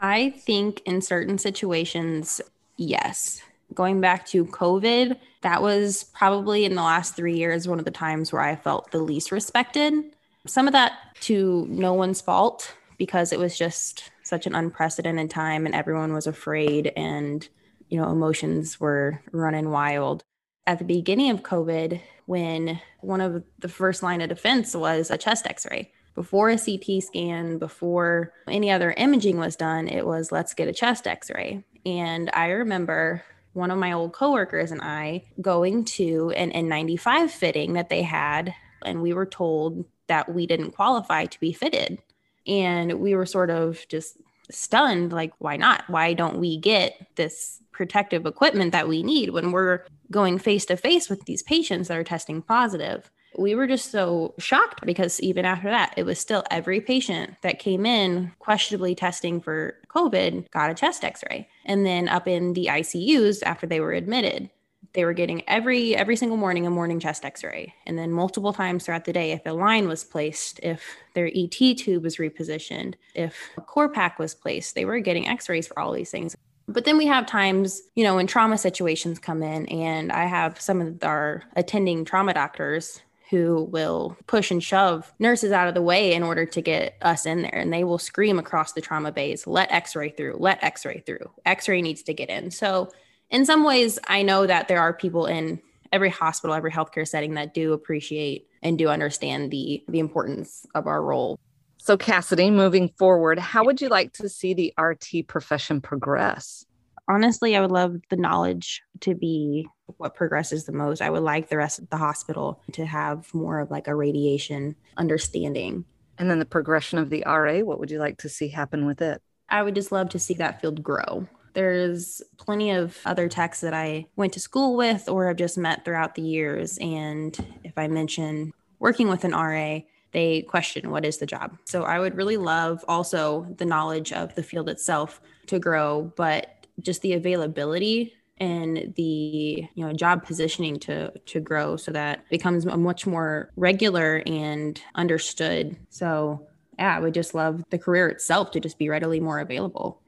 I 0.00 0.30
think 0.30 0.80
in 0.84 1.02
certain 1.02 1.38
situations, 1.38 2.40
yes. 2.76 3.42
Going 3.74 4.00
back 4.00 4.26
to 4.28 4.46
COVID, 4.46 5.18
that 5.42 5.62
was 5.62 6.04
probably 6.04 6.64
in 6.64 6.74
the 6.74 6.82
last 6.82 7.14
three 7.14 7.36
years 7.36 7.68
one 7.68 7.78
of 7.78 7.84
the 7.84 7.90
times 7.90 8.32
where 8.32 8.42
I 8.42 8.56
felt 8.56 8.90
the 8.90 8.98
least 8.98 9.30
respected. 9.30 10.04
Some 10.48 10.66
of 10.66 10.72
that 10.72 10.92
to 11.20 11.66
no 11.68 11.94
one's 11.94 12.20
fault 12.20 12.74
because 12.96 13.32
it 13.32 13.38
was 13.38 13.56
just 13.56 14.10
such 14.22 14.46
an 14.46 14.54
unprecedented 14.54 15.30
time 15.30 15.66
and 15.66 15.74
everyone 15.74 16.12
was 16.12 16.26
afraid 16.26 16.92
and 16.96 17.48
you 17.88 18.00
know 18.00 18.10
emotions 18.10 18.80
were 18.80 19.22
running 19.32 19.70
wild. 19.70 20.24
At 20.66 20.78
the 20.78 20.84
beginning 20.84 21.30
of 21.30 21.42
covid 21.42 22.00
when 22.26 22.80
one 23.00 23.22
of 23.22 23.42
the 23.58 23.68
first 23.68 24.02
line 24.02 24.20
of 24.20 24.28
defense 24.28 24.74
was 24.74 25.10
a 25.10 25.16
chest 25.16 25.46
x-ray 25.46 25.90
before 26.14 26.50
a 26.50 26.58
ct 26.58 27.02
scan 27.02 27.56
before 27.56 28.34
any 28.46 28.70
other 28.70 28.92
imaging 28.98 29.38
was 29.38 29.56
done 29.56 29.88
it 29.88 30.06
was 30.06 30.30
let's 30.30 30.52
get 30.52 30.68
a 30.68 30.72
chest 30.72 31.06
x-ray. 31.06 31.64
And 31.86 32.30
i 32.34 32.48
remember 32.48 33.22
one 33.54 33.70
of 33.70 33.78
my 33.78 33.92
old 33.92 34.12
coworkers 34.12 34.70
and 34.70 34.82
i 34.82 35.24
going 35.40 35.84
to 35.84 36.30
an 36.36 36.52
n95 36.52 37.30
fitting 37.30 37.72
that 37.72 37.88
they 37.88 38.02
had 38.02 38.54
and 38.84 39.00
we 39.00 39.14
were 39.14 39.26
told 39.26 39.86
that 40.08 40.34
we 40.34 40.46
didn't 40.46 40.72
qualify 40.72 41.26
to 41.26 41.40
be 41.40 41.52
fitted. 41.52 42.02
And 42.46 43.00
we 43.00 43.14
were 43.14 43.26
sort 43.26 43.50
of 43.50 43.86
just 43.88 44.16
stunned 44.50 45.12
like, 45.12 45.32
why 45.38 45.56
not? 45.56 45.84
Why 45.88 46.14
don't 46.14 46.38
we 46.38 46.56
get 46.56 47.06
this 47.16 47.60
protective 47.72 48.26
equipment 48.26 48.72
that 48.72 48.88
we 48.88 49.02
need 49.02 49.30
when 49.30 49.52
we're 49.52 49.84
going 50.10 50.38
face 50.38 50.64
to 50.66 50.76
face 50.76 51.08
with 51.08 51.24
these 51.26 51.42
patients 51.42 51.88
that 51.88 51.98
are 51.98 52.04
testing 52.04 52.42
positive? 52.42 53.10
We 53.38 53.54
were 53.54 53.66
just 53.66 53.92
so 53.92 54.34
shocked 54.38 54.84
because 54.84 55.20
even 55.20 55.44
after 55.44 55.68
that, 55.68 55.94
it 55.96 56.04
was 56.04 56.18
still 56.18 56.42
every 56.50 56.80
patient 56.80 57.34
that 57.42 57.58
came 57.58 57.84
in 57.84 58.32
questionably 58.38 58.94
testing 58.94 59.40
for 59.40 59.76
COVID 59.94 60.50
got 60.50 60.70
a 60.70 60.74
chest 60.74 61.04
x 61.04 61.22
ray. 61.28 61.48
And 61.64 61.84
then 61.84 62.08
up 62.08 62.26
in 62.26 62.54
the 62.54 62.66
ICUs 62.66 63.42
after 63.44 63.66
they 63.66 63.80
were 63.80 63.92
admitted, 63.92 64.50
they 64.98 65.04
were 65.04 65.12
getting 65.12 65.48
every 65.48 65.94
every 65.94 66.16
single 66.16 66.36
morning 66.36 66.66
a 66.66 66.70
morning 66.70 66.98
chest 66.98 67.24
x-ray 67.24 67.72
and 67.86 67.96
then 67.96 68.10
multiple 68.10 68.52
times 68.52 68.84
throughout 68.84 69.04
the 69.04 69.12
day 69.12 69.30
if 69.30 69.46
a 69.46 69.52
line 69.52 69.86
was 69.86 70.02
placed 70.02 70.58
if 70.60 70.82
their 71.14 71.30
et 71.36 71.52
tube 71.52 72.02
was 72.02 72.16
repositioned 72.16 72.94
if 73.14 73.48
a 73.56 73.60
Corpak 73.60 74.18
was 74.18 74.34
placed 74.34 74.74
they 74.74 74.84
were 74.84 74.98
getting 74.98 75.28
x-rays 75.28 75.68
for 75.68 75.78
all 75.78 75.92
these 75.92 76.10
things 76.10 76.36
but 76.66 76.84
then 76.84 76.98
we 76.98 77.06
have 77.06 77.26
times 77.26 77.80
you 77.94 78.02
know 78.02 78.16
when 78.16 78.26
trauma 78.26 78.58
situations 78.58 79.20
come 79.20 79.40
in 79.40 79.66
and 79.66 80.10
i 80.10 80.24
have 80.24 80.60
some 80.60 80.80
of 80.80 81.04
our 81.04 81.44
attending 81.54 82.04
trauma 82.04 82.34
doctors 82.34 83.00
who 83.30 83.68
will 83.70 84.16
push 84.26 84.50
and 84.50 84.64
shove 84.64 85.12
nurses 85.20 85.52
out 85.52 85.68
of 85.68 85.74
the 85.74 85.82
way 85.82 86.12
in 86.12 86.24
order 86.24 86.46
to 86.46 86.62
get 86.62 86.96
us 87.02 87.26
in 87.26 87.42
there. 87.42 87.58
And 87.58 87.70
they 87.70 87.84
will 87.84 87.98
scream 87.98 88.38
across 88.38 88.72
the 88.72 88.80
trauma 88.80 89.12
bays, 89.12 89.46
let 89.46 89.70
x 89.70 89.94
ray 89.94 90.08
through, 90.08 90.36
let 90.38 90.64
x 90.64 90.86
ray 90.86 91.00
through, 91.00 91.30
x 91.44 91.68
ray 91.68 91.82
needs 91.82 92.02
to 92.04 92.14
get 92.14 92.30
in. 92.30 92.50
So 92.50 92.88
in 93.30 93.44
some 93.44 93.64
ways, 93.64 93.98
I 94.06 94.22
know 94.22 94.46
that 94.46 94.68
there 94.68 94.80
are 94.80 94.92
people 94.92 95.26
in 95.26 95.60
every 95.92 96.10
hospital, 96.10 96.54
every 96.54 96.72
healthcare 96.72 97.06
setting 97.06 97.34
that 97.34 97.54
do 97.54 97.72
appreciate 97.72 98.46
and 98.62 98.78
do 98.78 98.88
understand 98.88 99.50
the 99.50 99.82
the 99.88 99.98
importance 99.98 100.66
of 100.74 100.86
our 100.86 101.02
role. 101.02 101.38
So 101.78 101.96
Cassidy, 101.96 102.50
moving 102.50 102.90
forward, 102.98 103.38
how 103.38 103.64
would 103.64 103.80
you 103.80 103.88
like 103.88 104.12
to 104.14 104.28
see 104.28 104.52
the 104.52 104.74
RT 104.78 105.26
profession 105.28 105.80
progress? 105.80 106.64
Honestly, 107.08 107.56
I 107.56 107.60
would 107.60 107.70
love 107.70 107.96
the 108.10 108.16
knowledge 108.16 108.82
to 109.00 109.14
be 109.14 109.66
what 109.96 110.14
progresses 110.14 110.64
the 110.64 110.72
most. 110.72 111.00
I 111.00 111.08
would 111.08 111.22
like 111.22 111.48
the 111.48 111.56
rest 111.56 111.78
of 111.78 111.88
the 111.88 111.96
hospital 111.96 112.60
to 112.72 112.84
have 112.84 113.32
more 113.32 113.60
of 113.60 113.70
like 113.70 113.88
a 113.88 113.94
radiation 113.94 114.76
understanding. 114.98 115.86
And 116.18 116.28
then 116.28 116.40
the 116.40 116.44
progression 116.44 116.98
of 116.98 117.08
the 117.08 117.22
RA, 117.24 117.60
what 117.60 117.78
would 117.78 117.90
you 117.90 117.98
like 117.98 118.18
to 118.18 118.28
see 118.28 118.48
happen 118.48 118.84
with 118.84 119.00
it? 119.00 119.22
I 119.48 119.62
would 119.62 119.74
just 119.74 119.92
love 119.92 120.10
to 120.10 120.18
see 120.18 120.34
that 120.34 120.60
field 120.60 120.82
grow. 120.82 121.26
There's 121.58 122.22
plenty 122.36 122.70
of 122.70 122.96
other 123.04 123.28
techs 123.28 123.62
that 123.62 123.74
I 123.74 124.06
went 124.14 124.32
to 124.34 124.38
school 124.38 124.76
with 124.76 125.08
or 125.08 125.26
have 125.26 125.38
just 125.38 125.58
met 125.58 125.84
throughout 125.84 126.14
the 126.14 126.22
years. 126.22 126.78
And 126.78 127.36
if 127.64 127.76
I 127.76 127.88
mention 127.88 128.52
working 128.78 129.08
with 129.08 129.24
an 129.24 129.32
RA, 129.32 129.80
they 130.12 130.42
question 130.42 130.92
what 130.92 131.04
is 131.04 131.18
the 131.18 131.26
job. 131.26 131.58
So 131.64 131.82
I 131.82 131.98
would 131.98 132.14
really 132.14 132.36
love 132.36 132.84
also 132.86 133.52
the 133.58 133.64
knowledge 133.64 134.12
of 134.12 134.36
the 134.36 134.42
field 134.44 134.68
itself 134.68 135.20
to 135.48 135.58
grow, 135.58 136.12
but 136.16 136.64
just 136.80 137.02
the 137.02 137.14
availability 137.14 138.14
and 138.36 138.94
the 138.94 139.66
you 139.74 139.84
know 139.84 139.92
job 139.92 140.24
positioning 140.24 140.78
to 140.78 141.10
to 141.26 141.40
grow 141.40 141.76
so 141.76 141.90
that 141.90 142.20
becomes 142.30 142.66
a 142.66 142.76
much 142.76 143.04
more 143.04 143.50
regular 143.56 144.22
and 144.26 144.80
understood 144.94 145.76
so 145.88 146.46
yeah 146.78 146.96
i 146.96 147.00
would 147.00 147.14
just 147.14 147.34
love 147.34 147.64
the 147.70 147.78
career 147.78 148.06
itself 148.06 148.52
to 148.52 148.60
just 148.60 148.78
be 148.78 148.88
readily 148.88 149.18
more 149.18 149.40
available 149.40 150.00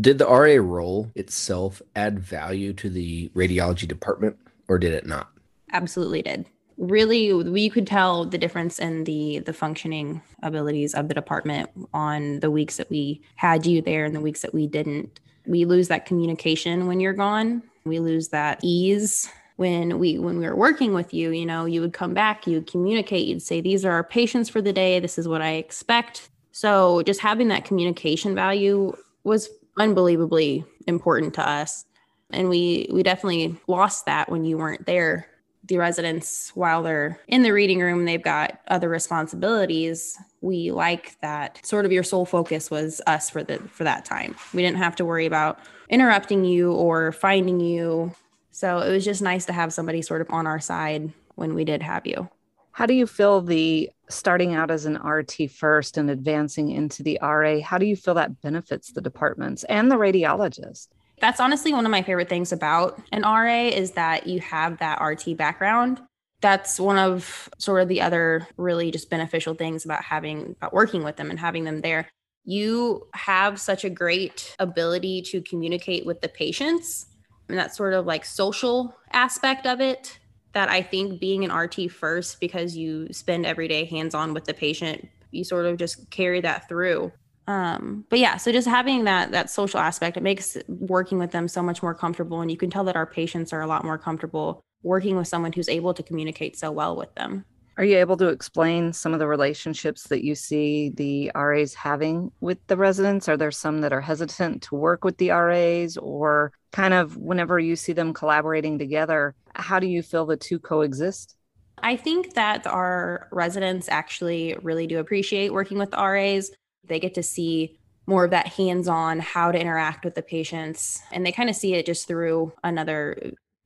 did 0.00 0.18
the 0.18 0.26
RA 0.26 0.60
role 0.60 1.10
itself 1.14 1.80
add 1.94 2.18
value 2.18 2.72
to 2.74 2.90
the 2.90 3.28
radiology 3.34 3.86
department 3.86 4.36
or 4.68 4.78
did 4.78 4.92
it 4.92 5.06
not? 5.06 5.30
Absolutely 5.72 6.22
did. 6.22 6.46
Really, 6.76 7.32
we 7.32 7.70
could 7.70 7.86
tell 7.86 8.24
the 8.24 8.38
difference 8.38 8.80
in 8.80 9.04
the 9.04 9.38
the 9.40 9.52
functioning 9.52 10.20
abilities 10.42 10.92
of 10.94 11.06
the 11.06 11.14
department 11.14 11.70
on 11.92 12.40
the 12.40 12.50
weeks 12.50 12.78
that 12.78 12.90
we 12.90 13.22
had 13.36 13.64
you 13.64 13.80
there 13.80 14.04
and 14.04 14.14
the 14.14 14.20
weeks 14.20 14.42
that 14.42 14.52
we 14.52 14.66
didn't. 14.66 15.20
We 15.46 15.66
lose 15.66 15.88
that 15.88 16.06
communication 16.06 16.88
when 16.88 16.98
you're 16.98 17.12
gone. 17.12 17.62
We 17.84 18.00
lose 18.00 18.28
that 18.28 18.58
ease 18.62 19.28
when 19.56 20.00
we 20.00 20.18
when 20.18 20.38
we 20.38 20.46
were 20.46 20.56
working 20.56 20.94
with 20.94 21.14
you 21.14 21.30
you 21.30 21.46
know 21.46 21.64
you 21.64 21.80
would 21.80 21.92
come 21.92 22.12
back 22.12 22.44
you 22.44 22.54
would 22.54 22.66
communicate 22.66 23.26
you'd 23.26 23.40
say 23.40 23.60
these 23.60 23.84
are 23.84 23.92
our 23.92 24.02
patients 24.02 24.48
for 24.48 24.60
the 24.60 24.72
day 24.72 24.98
this 24.98 25.16
is 25.16 25.28
what 25.28 25.40
i 25.40 25.52
expect 25.52 26.28
so 26.50 27.02
just 27.02 27.20
having 27.20 27.46
that 27.46 27.64
communication 27.64 28.34
value 28.34 28.92
was 29.22 29.48
unbelievably 29.78 30.64
important 30.86 31.34
to 31.34 31.48
us. 31.48 31.84
And 32.30 32.48
we 32.48 32.88
we 32.92 33.02
definitely 33.02 33.56
lost 33.66 34.06
that 34.06 34.28
when 34.28 34.44
you 34.44 34.58
weren't 34.58 34.86
there. 34.86 35.28
The 35.66 35.78
residents, 35.78 36.52
while 36.54 36.82
they're 36.82 37.18
in 37.26 37.42
the 37.42 37.52
reading 37.52 37.80
room, 37.80 38.04
they've 38.04 38.22
got 38.22 38.60
other 38.68 38.90
responsibilities. 38.90 40.18
We 40.42 40.70
like 40.70 41.18
that 41.22 41.64
sort 41.64 41.86
of 41.86 41.92
your 41.92 42.02
sole 42.02 42.26
focus 42.26 42.70
was 42.70 43.00
us 43.06 43.30
for 43.30 43.42
the 43.42 43.58
for 43.70 43.84
that 43.84 44.04
time. 44.04 44.36
We 44.52 44.60
didn't 44.60 44.76
have 44.76 44.96
to 44.96 45.06
worry 45.06 45.24
about 45.24 45.58
interrupting 45.88 46.44
you 46.44 46.72
or 46.72 47.12
finding 47.12 47.60
you. 47.60 48.14
So 48.50 48.80
it 48.80 48.90
was 48.90 49.06
just 49.06 49.22
nice 49.22 49.46
to 49.46 49.54
have 49.54 49.72
somebody 49.72 50.02
sort 50.02 50.20
of 50.20 50.30
on 50.30 50.46
our 50.46 50.60
side 50.60 51.12
when 51.36 51.54
we 51.54 51.64
did 51.64 51.82
have 51.82 52.06
you. 52.06 52.28
How 52.74 52.86
do 52.86 52.94
you 52.94 53.06
feel 53.06 53.40
the 53.40 53.88
starting 54.08 54.52
out 54.52 54.68
as 54.68 54.84
an 54.84 54.96
RT 54.96 55.48
first 55.48 55.96
and 55.96 56.10
advancing 56.10 56.72
into 56.72 57.04
the 57.04 57.20
RA? 57.22 57.60
How 57.60 57.78
do 57.78 57.86
you 57.86 57.94
feel 57.94 58.14
that 58.14 58.42
benefits 58.42 58.90
the 58.90 59.00
departments 59.00 59.62
and 59.64 59.92
the 59.92 59.94
radiologist? 59.94 60.88
That's 61.20 61.38
honestly 61.38 61.72
one 61.72 61.86
of 61.86 61.92
my 61.92 62.02
favorite 62.02 62.28
things 62.28 62.50
about 62.50 63.00
an 63.12 63.22
RA 63.22 63.68
is 63.68 63.92
that 63.92 64.26
you 64.26 64.40
have 64.40 64.78
that 64.78 65.00
RT 65.00 65.36
background. 65.36 66.02
That's 66.40 66.80
one 66.80 66.98
of 66.98 67.48
sort 67.58 67.80
of 67.80 67.86
the 67.86 68.00
other 68.00 68.48
really 68.56 68.90
just 68.90 69.08
beneficial 69.08 69.54
things 69.54 69.84
about 69.84 70.02
having 70.02 70.56
about 70.58 70.74
working 70.74 71.04
with 71.04 71.14
them 71.14 71.30
and 71.30 71.38
having 71.38 71.62
them 71.62 71.80
there. 71.80 72.08
You 72.44 73.06
have 73.14 73.60
such 73.60 73.84
a 73.84 73.88
great 73.88 74.56
ability 74.58 75.22
to 75.30 75.40
communicate 75.42 76.04
with 76.04 76.20
the 76.20 76.28
patients 76.28 77.06
and 77.48 77.56
that 77.56 77.76
sort 77.76 77.94
of 77.94 78.04
like 78.04 78.24
social 78.24 78.96
aspect 79.12 79.64
of 79.64 79.80
it 79.80 80.18
that 80.54 80.68
I 80.68 80.82
think 80.82 81.20
being 81.20 81.44
an 81.44 81.52
RT 81.52 81.90
first, 81.90 82.40
because 82.40 82.76
you 82.76 83.12
spend 83.12 83.44
every 83.44 83.68
day 83.68 83.84
hands 83.84 84.14
on 84.14 84.32
with 84.32 84.44
the 84.44 84.54
patient, 84.54 85.08
you 85.30 85.44
sort 85.44 85.66
of 85.66 85.76
just 85.76 86.10
carry 86.10 86.40
that 86.40 86.68
through. 86.68 87.12
Um, 87.46 88.06
but 88.08 88.18
yeah, 88.18 88.36
so 88.38 88.52
just 88.52 88.66
having 88.66 89.04
that 89.04 89.32
that 89.32 89.50
social 89.50 89.78
aspect, 89.80 90.16
it 90.16 90.22
makes 90.22 90.56
working 90.68 91.18
with 91.18 91.32
them 91.32 91.46
so 91.48 91.62
much 91.62 91.82
more 91.82 91.94
comfortable, 91.94 92.40
and 92.40 92.50
you 92.50 92.56
can 92.56 92.70
tell 92.70 92.84
that 92.84 92.96
our 92.96 93.06
patients 93.06 93.52
are 93.52 93.60
a 93.60 93.66
lot 93.66 93.84
more 93.84 93.98
comfortable 93.98 94.60
working 94.82 95.16
with 95.16 95.28
someone 95.28 95.52
who's 95.52 95.68
able 95.68 95.94
to 95.94 96.02
communicate 96.02 96.56
so 96.56 96.70
well 96.70 96.96
with 96.96 97.14
them. 97.14 97.44
Are 97.76 97.84
you 97.84 97.98
able 97.98 98.16
to 98.18 98.28
explain 98.28 98.92
some 98.92 99.12
of 99.12 99.18
the 99.18 99.26
relationships 99.26 100.04
that 100.04 100.22
you 100.22 100.36
see 100.36 100.90
the 100.90 101.32
RAs 101.34 101.74
having 101.74 102.30
with 102.40 102.58
the 102.68 102.76
residents? 102.76 103.28
Are 103.28 103.36
there 103.36 103.50
some 103.50 103.80
that 103.80 103.92
are 103.92 104.00
hesitant 104.00 104.62
to 104.64 104.76
work 104.76 105.04
with 105.04 105.16
the 105.18 105.30
RAs, 105.30 105.96
or 105.96 106.52
kind 106.70 106.94
of 106.94 107.16
whenever 107.16 107.58
you 107.58 107.74
see 107.76 107.92
them 107.92 108.14
collaborating 108.14 108.78
together, 108.78 109.34
how 109.54 109.78
do 109.78 109.86
you 109.86 110.02
feel 110.02 110.26
the 110.26 110.36
two 110.36 110.58
coexist? 110.58 111.36
I 111.78 111.96
think 111.96 112.34
that 112.34 112.66
our 112.66 113.28
residents 113.30 113.88
actually 113.88 114.56
really 114.62 114.86
do 114.86 114.98
appreciate 114.98 115.52
working 115.52 115.78
with 115.78 115.90
the 115.90 115.98
RAs. 115.98 116.50
They 116.84 117.00
get 117.00 117.14
to 117.14 117.22
see 117.22 117.78
more 118.06 118.24
of 118.24 118.30
that 118.30 118.48
hands 118.48 118.88
on 118.88 119.18
how 119.18 119.50
to 119.50 119.58
interact 119.58 120.04
with 120.04 120.14
the 120.14 120.22
patients. 120.22 121.02
And 121.10 121.24
they 121.24 121.32
kind 121.32 121.50
of 121.50 121.56
see 121.56 121.74
it 121.74 121.86
just 121.86 122.06
through 122.06 122.52
another, 122.62 123.16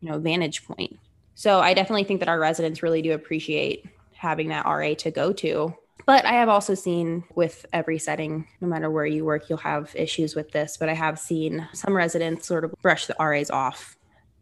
you 0.00 0.11
know, 0.11 0.18
vantage 0.18 0.64
point. 0.64 0.99
So 1.35 1.61
I 1.61 1.75
definitely 1.75 2.04
think 2.04 2.21
that 2.21 2.28
our 2.28 2.38
residents 2.38 2.83
really 2.83 3.02
do 3.02 3.12
appreciate 3.12 3.85
having 4.14 4.49
that 4.49 4.66
RA 4.66 4.95
to 4.95 5.11
go 5.11 5.33
to. 5.35 5.75
But 6.07 6.25
I 6.25 6.33
have 6.33 6.49
also 6.49 6.75
seen 6.75 7.25
with 7.35 7.66
every 7.73 7.99
setting, 7.99 8.47
no 8.61 8.68
matter 8.68 8.90
where 8.90 9.07
you 9.07 9.25
work, 9.25 9.49
you'll 9.49 9.59
have 9.59 9.95
issues 9.95 10.35
with 10.35 10.50
this. 10.52 10.76
But 10.76 10.88
I 10.88 10.95
have 10.95 11.18
seen 11.18 11.68
some 11.75 11.95
residents 11.95 12.47
sort 12.47 12.64
of 12.64 12.73
brush 12.80 13.07
the 13.07 13.16
RAs 13.21 13.50
off 13.50 13.97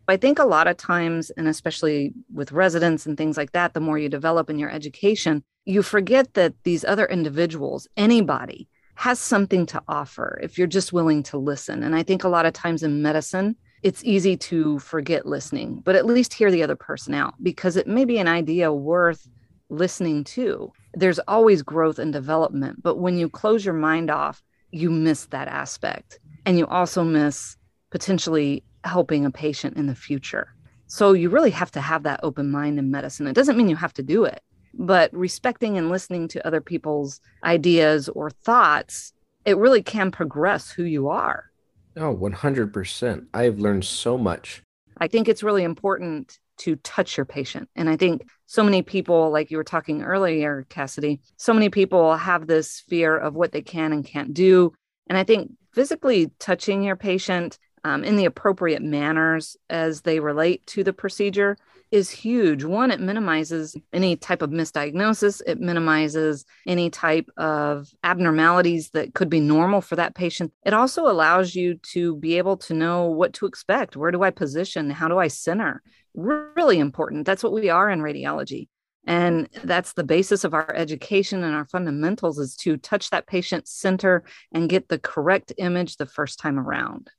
I 0.08 0.16
think 0.16 0.38
a 0.38 0.44
lot 0.44 0.68
of 0.68 0.76
times, 0.76 1.30
and 1.30 1.48
especially 1.48 2.12
with 2.32 2.52
residents 2.52 3.06
and 3.06 3.16
things 3.16 3.36
like 3.36 3.52
that, 3.52 3.75
the 3.75 3.80
more 3.80 3.98
you 3.98 4.08
develop 4.08 4.48
in 4.48 4.58
your 4.58 4.70
education, 4.70 5.42
you 5.64 5.82
forget 5.82 6.34
that 6.34 6.54
these 6.62 6.84
other 6.84 7.06
individuals, 7.06 7.88
anybody, 7.96 8.68
has 8.94 9.18
something 9.18 9.66
to 9.66 9.82
offer 9.88 10.38
if 10.42 10.56
you're 10.56 10.66
just 10.66 10.92
willing 10.92 11.22
to 11.25 11.36
listen. 11.36 11.82
And 11.82 11.94
I 11.94 12.02
think 12.02 12.25
a 12.25 12.28
lot 12.28 12.46
of 12.46 12.52
times 12.54 12.82
in 12.82 13.02
medicine, 13.02 13.56
it's 13.82 14.02
easy 14.04 14.36
to 14.36 14.78
forget 14.78 15.26
listening, 15.26 15.82
but 15.84 15.96
at 15.96 16.06
least 16.06 16.32
hear 16.32 16.50
the 16.50 16.62
other 16.62 16.76
person 16.76 17.12
out 17.12 17.34
because 17.42 17.76
it 17.76 17.86
may 17.86 18.04
be 18.04 18.18
an 18.18 18.28
idea 18.28 18.72
worth 18.72 19.28
listening 19.68 20.25
to. 20.25 20.72
There's 20.94 21.18
always 21.20 21.62
growth 21.62 21.98
and 21.98 22.12
development, 22.12 22.82
but 22.82 22.96
when 22.96 23.18
you 23.18 23.28
close 23.28 23.64
your 23.64 23.75
mind 23.75 24.10
off, 24.10 24.42
you 24.70 24.90
miss 24.90 25.26
that 25.26 25.48
aspect. 25.48 26.18
And 26.46 26.58
you 26.58 26.66
also 26.66 27.04
miss 27.04 27.56
potentially 27.90 28.62
helping 28.87 29.25
a 29.25 29.31
patient 29.31 29.76
in 29.76 29.87
the 29.87 29.95
future. 29.95 30.55
So 30.87 31.12
you 31.12 31.31
really 31.31 31.50
have 31.50 31.71
to 31.73 31.81
have 31.81 32.05
that 32.05 32.21
open 32.23 32.50
mind 32.50 32.78
in 32.78 32.90
medicine. 32.90 33.26
It 33.26 33.35
doesn't 33.35 33.57
mean 33.57 33.69
you 33.69 33.76
have 33.76 33.95
to 33.95 34.02
do 34.02 34.25
it, 34.25 34.40
but 34.75 35.12
respecting 35.12 35.76
and 35.76 35.90
listening 35.90 36.28
to 36.28 36.47
other 36.47 36.61
people's 36.61 37.21
ideas 37.45 38.09
or 38.09 38.31
thoughts, 38.31 39.12
it 39.45 39.57
really 39.57 39.83
can 39.83 40.11
progress 40.11 40.71
who 40.71 40.85
you 40.85 41.09
are. 41.09 41.50
Oh, 41.97 42.14
100%. 42.14 43.26
I've 43.35 43.59
learned 43.59 43.85
so 43.85 44.16
much. 44.16 44.62
I 44.99 45.09
think 45.09 45.28
it's 45.28 45.43
really 45.43 45.64
important 45.64 46.38
to 46.59 46.76
touch 46.76 47.16
your 47.16 47.26
patient. 47.26 47.69
And 47.76 47.88
I 47.88 47.97
think 47.97 48.26
so 48.47 48.62
many 48.62 48.83
people, 48.83 49.31
like 49.31 49.50
you 49.50 49.57
were 49.57 49.64
talking 49.64 50.02
earlier, 50.02 50.66
Cassidy, 50.69 51.21
so 51.37 51.52
many 51.52 51.69
people 51.69 52.16
have 52.16 52.47
this 52.47 52.81
fear 52.88 53.16
of 53.16 53.35
what 53.35 53.52
they 53.52 53.62
can 53.62 53.93
and 53.93 54.07
can't 54.07 54.33
do. 54.33 54.73
And 55.09 55.19
I 55.19 55.25
think 55.25 55.52
physically 55.73 56.31
touching 56.38 56.83
your 56.83 56.97
patient 56.97 57.59
um, 57.87 58.02
in 58.02 58.16
the 58.16 58.25
appropriate 58.25 58.83
manners 58.83 59.57
as 59.71 60.00
they 60.00 60.19
relate 60.19 60.66
to 60.66 60.83
the 60.83 60.93
procedure 60.93 61.57
is 61.93 62.11
huge. 62.11 62.64
One, 62.64 62.90
it 62.90 62.99
minimizes 62.99 63.76
any 63.93 64.16
type 64.16 64.43
of 64.43 64.50
misdiagnosis, 64.50 65.40
it 65.47 65.61
minimizes 65.61 66.45
any 66.66 66.90
type 66.90 67.31
of 67.37 67.88
abnormalities 68.02 68.90
that 68.90 69.14
could 69.14 69.31
be 69.31 69.38
normal 69.38 69.81
for 69.81 69.95
that 69.95 70.16
patient. 70.16 70.52
It 70.64 70.75
also 70.75 71.07
allows 71.07 71.55
you 71.55 71.76
to 71.93 72.16
be 72.16 72.38
able 72.38 72.57
to 72.57 72.75
know 72.75 73.05
what 73.05 73.35
to 73.35 73.47
expect. 73.47 73.97
Where 73.97 74.11
do 74.11 74.25
I 74.25 74.31
position? 74.31 74.90
How 74.90 75.07
do 75.07 75.19
I 75.19 75.28
center? 75.28 75.81
Really 76.12 76.81
important. 76.81 77.25
That's 77.25 77.45
what 77.45 77.52
we 77.52 77.71
are 77.71 77.88
in 77.88 78.00
radiology. 78.00 78.66
And 79.07 79.49
that's 79.62 79.93
the 79.93 80.02
basis 80.02 80.43
of 80.43 80.55
our 80.55 80.75
education 80.75 81.45
and 81.45 81.55
our 81.55 81.66
fundamentals 81.66 82.40
is 82.40 82.57
to 82.57 82.78
touch 82.78 83.11
that 83.11 83.28
patient 83.28 83.69
center 83.69 84.25
and 84.52 84.69
get 84.69 84.88
the 84.88 84.99
correct 84.99 85.52
image 85.57 85.99
the 85.99 86.07
first 86.07 86.40
time 86.40 86.59
around 86.59 87.11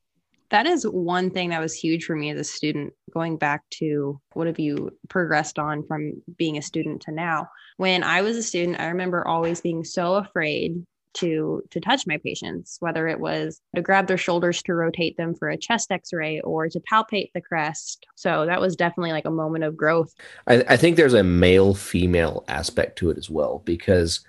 that 0.49 0.65
is 0.65 0.83
one 0.83 1.29
thing 1.29 1.49
that 1.49 1.61
was 1.61 1.73
huge 1.73 2.05
for 2.05 2.15
me 2.15 2.29
as 2.29 2.39
a 2.39 2.43
student 2.43 2.93
going 3.13 3.37
back 3.37 3.63
to 3.71 4.19
what 4.33 4.47
have 4.47 4.59
you 4.59 4.91
progressed 5.09 5.59
on 5.59 5.85
from 5.85 6.21
being 6.37 6.57
a 6.57 6.61
student 6.61 7.01
to 7.01 7.11
now. 7.11 7.49
When 7.77 8.03
i 8.03 8.21
was 8.21 8.37
a 8.37 8.43
student 8.43 8.79
i 8.79 8.87
remember 8.87 9.27
always 9.27 9.61
being 9.61 9.83
so 9.83 10.15
afraid 10.15 10.83
to 11.13 11.63
to 11.71 11.79
touch 11.79 12.05
my 12.05 12.17
patients 12.17 12.77
whether 12.79 13.07
it 13.07 13.19
was 13.19 13.61
to 13.75 13.81
grab 13.81 14.07
their 14.07 14.17
shoulders 14.17 14.61
to 14.63 14.73
rotate 14.73 15.17
them 15.17 15.33
for 15.33 15.49
a 15.49 15.57
chest 15.57 15.91
x-ray 15.91 16.39
or 16.41 16.69
to 16.69 16.79
palpate 16.91 17.31
the 17.33 17.41
crest. 17.41 18.05
So 18.15 18.45
that 18.45 18.61
was 18.61 18.75
definitely 18.75 19.11
like 19.11 19.25
a 19.25 19.31
moment 19.31 19.63
of 19.63 19.75
growth. 19.75 20.13
I, 20.47 20.63
I 20.69 20.77
think 20.77 20.95
there's 20.95 21.13
a 21.13 21.23
male 21.23 21.73
female 21.73 22.43
aspect 22.47 22.97
to 22.99 23.09
it 23.09 23.17
as 23.17 23.29
well 23.29 23.61
because 23.65 24.21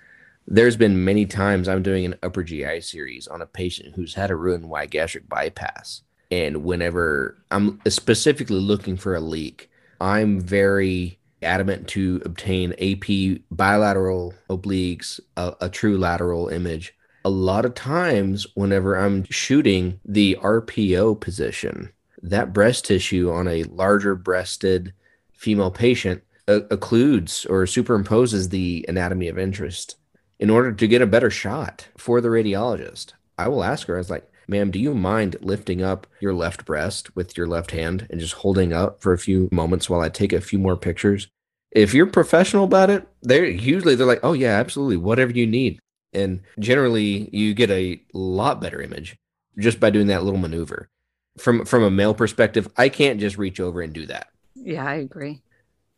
there's 0.47 0.77
been 0.77 1.05
many 1.05 1.25
times 1.27 1.67
i'm 1.67 1.83
doing 1.83 2.05
an 2.05 2.15
upper 2.23 2.43
gi 2.43 2.81
series 2.81 3.27
on 3.27 3.41
a 3.41 3.45
patient 3.45 3.93
who's 3.95 4.15
had 4.15 4.31
a 4.31 4.35
Roux-en-Y 4.35 4.87
gastric 4.87 5.29
bypass 5.29 6.01
and 6.31 6.63
whenever 6.63 7.37
I'm 7.51 7.79
specifically 7.87 8.59
looking 8.59 8.97
for 8.97 9.15
a 9.15 9.19
leak, 9.19 9.69
I'm 9.99 10.39
very 10.39 11.19
adamant 11.41 11.87
to 11.89 12.21
obtain 12.25 12.73
AP 12.73 13.41
bilateral 13.51 14.33
obliques, 14.49 15.19
a, 15.37 15.55
a 15.61 15.69
true 15.69 15.97
lateral 15.97 16.49
image. 16.49 16.93
A 17.25 17.29
lot 17.29 17.65
of 17.65 17.73
times, 17.73 18.47
whenever 18.55 18.95
I'm 18.95 19.23
shooting 19.25 19.99
the 20.05 20.37
RPO 20.41 21.19
position, 21.19 21.91
that 22.21 22.53
breast 22.53 22.85
tissue 22.85 23.31
on 23.31 23.47
a 23.47 23.63
larger 23.63 24.15
breasted 24.15 24.93
female 25.33 25.71
patient 25.71 26.23
occludes 26.47 27.49
or 27.49 27.63
superimposes 27.65 28.49
the 28.49 28.85
anatomy 28.87 29.27
of 29.27 29.37
interest. 29.37 29.95
In 30.39 30.49
order 30.49 30.71
to 30.71 30.87
get 30.87 31.01
a 31.01 31.07
better 31.07 31.29
shot 31.29 31.87
for 31.97 32.21
the 32.21 32.29
radiologist, 32.29 33.13
I 33.37 33.47
will 33.49 33.63
ask 33.63 33.87
her, 33.87 33.95
I 33.95 33.99
was 33.99 34.09
like, 34.09 34.29
ma'am, 34.49 34.71
do 34.71 34.79
you 34.79 34.93
mind 34.93 35.37
lifting 35.41 35.81
up 35.81 36.07
your 36.19 36.33
left 36.33 36.65
breast 36.65 37.15
with 37.15 37.37
your 37.37 37.47
left 37.47 37.71
hand 37.71 38.07
and 38.09 38.19
just 38.19 38.33
holding 38.33 38.73
up 38.73 39.01
for 39.01 39.13
a 39.13 39.17
few 39.17 39.47
moments 39.51 39.89
while 39.89 40.01
I 40.01 40.09
take 40.09 40.33
a 40.33 40.41
few 40.41 40.59
more 40.59 40.75
pictures? 40.75 41.27
If 41.71 41.93
you're 41.93 42.07
professional 42.07 42.63
about 42.63 42.89
it, 42.89 43.07
they're 43.21 43.45
usually 43.45 43.95
they're 43.95 44.07
like, 44.07 44.21
oh 44.23 44.33
yeah, 44.33 44.59
absolutely, 44.59 44.97
whatever 44.97 45.31
you 45.31 45.45
need. 45.45 45.79
And 46.13 46.41
generally 46.57 47.29
you 47.31 47.53
get 47.53 47.69
a 47.69 48.01
lot 48.13 48.59
better 48.59 48.81
image 48.81 49.15
just 49.57 49.79
by 49.79 49.91
doing 49.91 50.07
that 50.07 50.23
little 50.23 50.39
maneuver. 50.39 50.89
From 51.37 51.65
from 51.65 51.83
a 51.83 51.91
male 51.91 52.15
perspective, 52.15 52.67
I 52.75 52.89
can't 52.89 53.19
just 53.19 53.37
reach 53.37 53.59
over 53.59 53.81
and 53.81 53.93
do 53.93 54.07
that. 54.07 54.29
Yeah, 54.55 54.85
I 54.85 54.95
agree. 54.95 55.41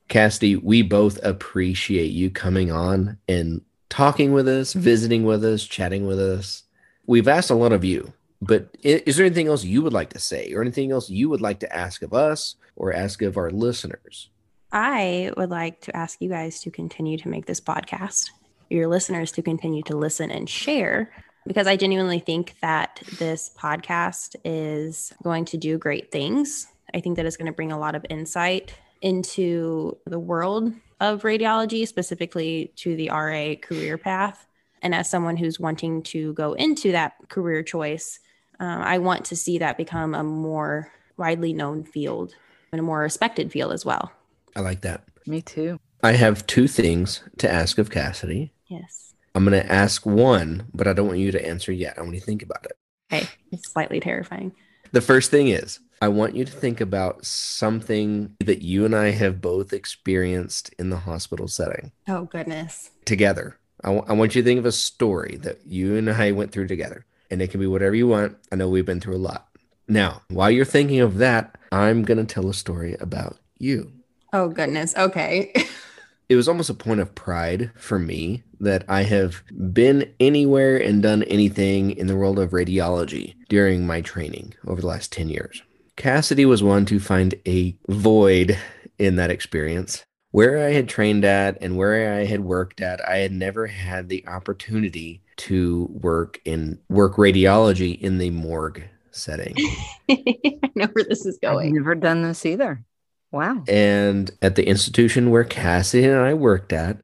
Cassidy, 0.10 0.58
we 0.58 0.82
both 0.82 1.24
appreciate 1.24 2.12
you 2.12 2.30
coming 2.30 2.70
on 2.70 3.18
and 3.30 3.62
talking 3.88 4.34
with 4.34 4.48
us, 4.48 4.74
visiting 4.74 5.24
with 5.24 5.44
us, 5.46 5.64
chatting 5.64 6.06
with 6.06 6.20
us. 6.20 6.64
We've 7.08 7.30
asked 7.30 7.50
a 7.50 7.56
lot 7.56 7.72
of 7.72 7.86
you 7.86 8.12
but 8.42 8.76
is 8.82 9.18
there 9.18 9.26
anything 9.26 9.48
else 9.48 9.64
you 9.64 9.82
would 9.84 9.94
like 9.94 10.10
to 10.14 10.20
say 10.20 10.52
or 10.54 10.62
anything 10.62 10.92
else 10.92 11.10
you 11.10 11.30
would 11.30 11.42
like 11.42 11.60
to 11.60 11.76
ask 11.76 12.02
of 12.02 12.14
us 12.14 12.56
or 12.76 12.92
ask 12.92 13.22
of 13.22 13.38
our 13.38 13.52
listeners? 13.52 14.30
I 14.72 15.32
would 15.38 15.50
like 15.50 15.82
to 15.82 15.96
ask 15.96 16.22
you 16.22 16.30
guys 16.30 16.62
to 16.62 16.72
continue 16.72 17.18
to 17.20 17.30
make 17.30 17.46
this 17.46 17.62
podcast, 17.62 18.32
your 18.70 18.88
listeners 18.88 19.32
to 19.34 19.42
continue 19.42 19.84
to 19.84 19.98
listen 19.98 20.32
and 20.32 20.50
share, 20.50 21.12
because 21.46 21.68
I 21.68 21.76
genuinely 21.76 22.20
think 22.20 22.56
that 22.62 23.02
this 23.20 23.52
podcast 23.58 24.36
is 24.44 25.14
going 25.24 25.46
to 25.46 25.58
do 25.58 25.78
great 25.78 26.12
things. 26.12 26.68
I 26.94 27.00
think 27.00 27.18
that 27.18 27.26
it's 27.26 27.38
going 27.38 27.48
to 27.48 27.52
bring 27.52 27.72
a 27.72 27.80
lot 27.80 27.96
of 27.96 28.06
insight 28.10 28.74
into 29.02 29.98
the 30.06 30.20
world 30.20 30.74
of 31.00 31.24
radiology, 31.24 31.88
specifically 31.88 32.72
to 32.78 32.96
the 32.96 33.10
RA 33.10 33.56
career 33.62 33.98
path. 33.98 34.48
And 34.82 34.96
as 34.96 35.10
someone 35.10 35.38
who's 35.38 35.60
wanting 35.60 36.04
to 36.04 36.34
go 36.34 36.54
into 36.54 36.92
that 36.92 37.14
career 37.30 37.62
choice, 37.64 38.20
um, 38.62 38.84
I 38.84 39.00
want 39.00 39.26
to 39.26 39.36
see 39.36 39.58
that 39.58 39.76
become 39.76 40.14
a 40.14 40.24
more 40.24 40.92
widely 41.18 41.52
known 41.52 41.84
field 41.84 42.36
and 42.72 42.80
a 42.80 42.84
more 42.84 43.00
respected 43.00 43.52
field 43.52 43.74
as 43.74 43.84
well. 43.84 44.12
I 44.56 44.60
like 44.60 44.82
that. 44.82 45.04
Me 45.26 45.42
too. 45.42 45.80
I 46.04 46.12
have 46.14 46.46
two 46.46 46.68
things 46.68 47.24
to 47.40 47.52
ask 47.52 47.80
of 47.80 47.90
Cassidy. 47.90 48.54
Yes. 48.68 49.16
I'm 49.34 49.46
going 49.46 49.60
to 49.60 49.72
ask 49.72 50.06
one, 50.06 50.68
but 50.76 50.88
I 50.88 50.94
don't 50.94 51.08
want 51.08 51.20
you 51.20 51.32
to 51.32 51.44
answer 51.44 51.72
yet. 51.72 51.98
I 51.98 52.02
want 52.02 52.14
you 52.14 52.20
to 52.20 52.26
think 52.26 52.44
about 52.44 52.66
it. 52.66 52.74
Okay. 53.12 53.28
It's 53.52 53.68
slightly 53.68 54.00
terrifying. 54.00 54.54
The 54.92 55.02
first 55.02 55.32
thing 55.32 55.48
is 55.48 55.80
I 56.00 56.10
want 56.10 56.36
you 56.36 56.46
to 56.46 56.52
think 56.52 56.82
about 56.82 57.26
something 57.26 58.36
that 58.42 58.62
you 58.62 58.86
and 58.86 58.96
I 58.96 59.10
have 59.10 59.42
both 59.42 59.74
experienced 59.74 60.72
in 60.78 60.92
the 60.92 60.98
hospital 60.98 61.48
setting. 61.48 61.94
Oh, 62.08 62.26
goodness. 62.26 62.92
Together. 63.06 63.58
I, 63.84 63.88
w- 63.88 64.06
I 64.08 64.14
want 64.14 64.36
you 64.36 64.44
to 64.44 64.46
think 64.48 64.60
of 64.60 64.66
a 64.68 64.72
story 64.72 65.38
that 65.42 65.66
you 65.66 65.96
and 65.96 66.12
I 66.12 66.32
went 66.32 66.52
through 66.52 66.68
together 66.68 67.06
and 67.32 67.42
it 67.42 67.50
can 67.50 67.60
be 67.60 67.68
whatever 67.68 67.96
you 67.96 68.08
want. 68.08 68.38
I 68.52 68.58
know 68.58 68.70
we've 68.70 68.86
been 68.86 69.00
through 69.00 69.16
a 69.16 69.18
lot. 69.18 69.48
Now, 69.88 70.22
while 70.30 70.52
you're 70.52 70.66
thinking 70.66 71.00
of 71.00 71.18
that, 71.18 71.58
I'm 71.72 72.04
going 72.04 72.18
to 72.18 72.32
tell 72.32 72.48
a 72.50 72.54
story 72.54 72.96
about 73.00 73.38
you. 73.58 73.92
Oh, 74.34 74.50
goodness. 74.50 74.96
Okay. 74.96 75.54
it 76.30 76.36
was 76.36 76.48
almost 76.48 76.70
a 76.70 76.76
point 76.76 77.00
of 77.02 77.16
pride 77.16 77.72
for 77.76 77.98
me 77.98 78.44
that 78.60 78.86
I 78.88 79.04
have 79.04 79.44
been 79.74 80.14
anywhere 80.20 80.78
and 80.78 81.02
done 81.02 81.24
anything 81.24 81.92
in 81.92 82.08
the 82.08 82.16
world 82.16 82.40
of 82.40 82.52
radiology 82.52 83.36
during 83.50 83.88
my 83.88 84.02
training 84.02 84.54
over 84.68 84.82
the 84.82 84.88
last 84.88 85.12
10 85.12 85.30
years. 85.30 85.62
Cassidy 85.98 86.46
was 86.46 86.64
one 86.64 86.86
to 86.86 87.00
find 87.00 87.36
a 87.48 87.76
void 87.90 88.58
in 88.98 89.16
that 89.18 89.30
experience. 89.30 90.04
Where 90.32 90.66
I 90.66 90.72
had 90.72 90.88
trained 90.88 91.26
at 91.26 91.58
and 91.62 91.78
where 91.78 92.14
I 92.14 92.26
had 92.26 92.42
worked 92.42 92.80
at, 92.82 93.08
I 93.08 93.18
had 93.18 93.32
never 93.32 93.68
had 93.68 94.08
the 94.08 94.26
opportunity 94.28 95.22
to 95.38 95.90
work 95.92 96.40
in 96.46 96.80
work 96.90 97.16
radiology 97.16 98.00
in 98.00 98.18
the 98.18 98.30
morgue 98.30 98.84
setting. 99.12 99.56
I 100.10 100.72
know 100.76 100.88
where 100.88 101.04
this 101.04 101.26
is 101.26 101.38
going. 101.42 101.68
I've 101.68 101.74
never 101.74 101.96
done 101.96 102.24
this 102.24 102.46
either. 102.46 102.84
Wow. 103.32 103.64
And 103.68 104.32
at 104.42 104.56
the 104.56 104.68
institution 104.68 105.30
where 105.30 105.44
Cassie 105.44 106.06
and 106.06 106.18
I 106.18 106.34
worked 106.34 106.74
at, 106.74 107.00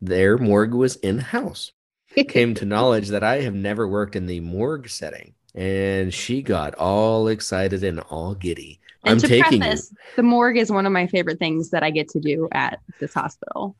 their 0.00 0.38
morgue 0.38 0.74
was 0.74 0.96
in 0.96 1.18
house. 1.18 1.72
came 2.28 2.54
to 2.54 2.64
knowledge 2.64 3.08
that 3.08 3.22
I 3.22 3.40
have 3.42 3.54
never 3.54 3.86
worked 3.86 4.16
in 4.16 4.26
the 4.26 4.40
morgue 4.40 4.88
setting. 4.88 5.34
And 5.54 6.12
she 6.12 6.42
got 6.42 6.74
all 6.74 7.28
excited 7.28 7.82
and 7.82 8.00
all 8.00 8.34
giddy. 8.34 8.80
And 9.04 9.12
I'm 9.12 9.18
to 9.18 9.28
taking 9.28 9.60
preface, 9.60 9.92
the 10.16 10.22
morgue 10.22 10.58
is 10.58 10.70
one 10.70 10.86
of 10.86 10.92
my 10.92 11.06
favorite 11.06 11.38
things 11.38 11.70
that 11.70 11.82
I 11.82 11.90
get 11.90 12.08
to 12.10 12.20
do 12.20 12.48
at 12.52 12.80
this 13.00 13.14
hospital. 13.14 13.76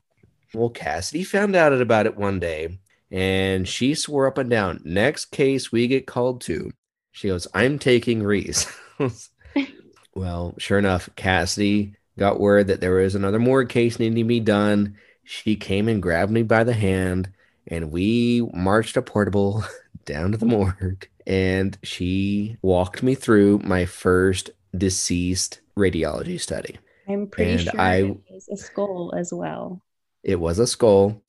Well, 0.53 0.69
Cassidy 0.69 1.23
found 1.23 1.55
out 1.55 1.73
about 1.73 2.05
it 2.05 2.17
one 2.17 2.39
day 2.39 2.79
and 3.11 3.67
she 3.67 3.95
swore 3.95 4.27
up 4.27 4.37
and 4.37 4.49
down, 4.49 4.81
next 4.83 5.25
case 5.25 5.71
we 5.71 5.87
get 5.87 6.07
called 6.07 6.41
to, 6.41 6.71
she 7.11 7.27
goes, 7.27 7.47
I'm 7.53 7.79
taking 7.79 8.23
Reece. 8.23 8.67
well, 10.15 10.55
sure 10.57 10.77
enough, 10.77 11.09
Cassidy 11.15 11.95
got 12.17 12.39
word 12.39 12.67
that 12.67 12.81
there 12.81 12.93
was 12.93 13.15
another 13.15 13.39
morgue 13.39 13.69
case 13.69 13.99
needing 13.99 14.17
to 14.17 14.23
be 14.23 14.39
done. 14.39 14.97
She 15.23 15.55
came 15.55 15.87
and 15.87 16.01
grabbed 16.01 16.31
me 16.31 16.43
by 16.43 16.63
the 16.63 16.73
hand, 16.73 17.31
and 17.67 17.91
we 17.91 18.47
marched 18.53 18.97
a 18.97 19.01
portable 19.01 19.63
down 20.05 20.31
to 20.31 20.37
the 20.37 20.45
morgue. 20.45 21.07
And 21.25 21.77
she 21.83 22.57
walked 22.61 23.03
me 23.03 23.15
through 23.15 23.59
my 23.59 23.85
first 23.85 24.51
deceased 24.77 25.61
radiology 25.77 26.39
study. 26.39 26.77
I'm 27.07 27.27
pretty 27.27 27.51
And 27.51 27.61
sure 27.61 27.79
I- 27.79 28.17
was 28.29 28.47
a 28.49 28.57
skull 28.57 29.13
as 29.17 29.33
well. 29.33 29.81
It 30.23 30.39
was 30.39 30.59
a 30.59 30.67
skull. 30.67 31.21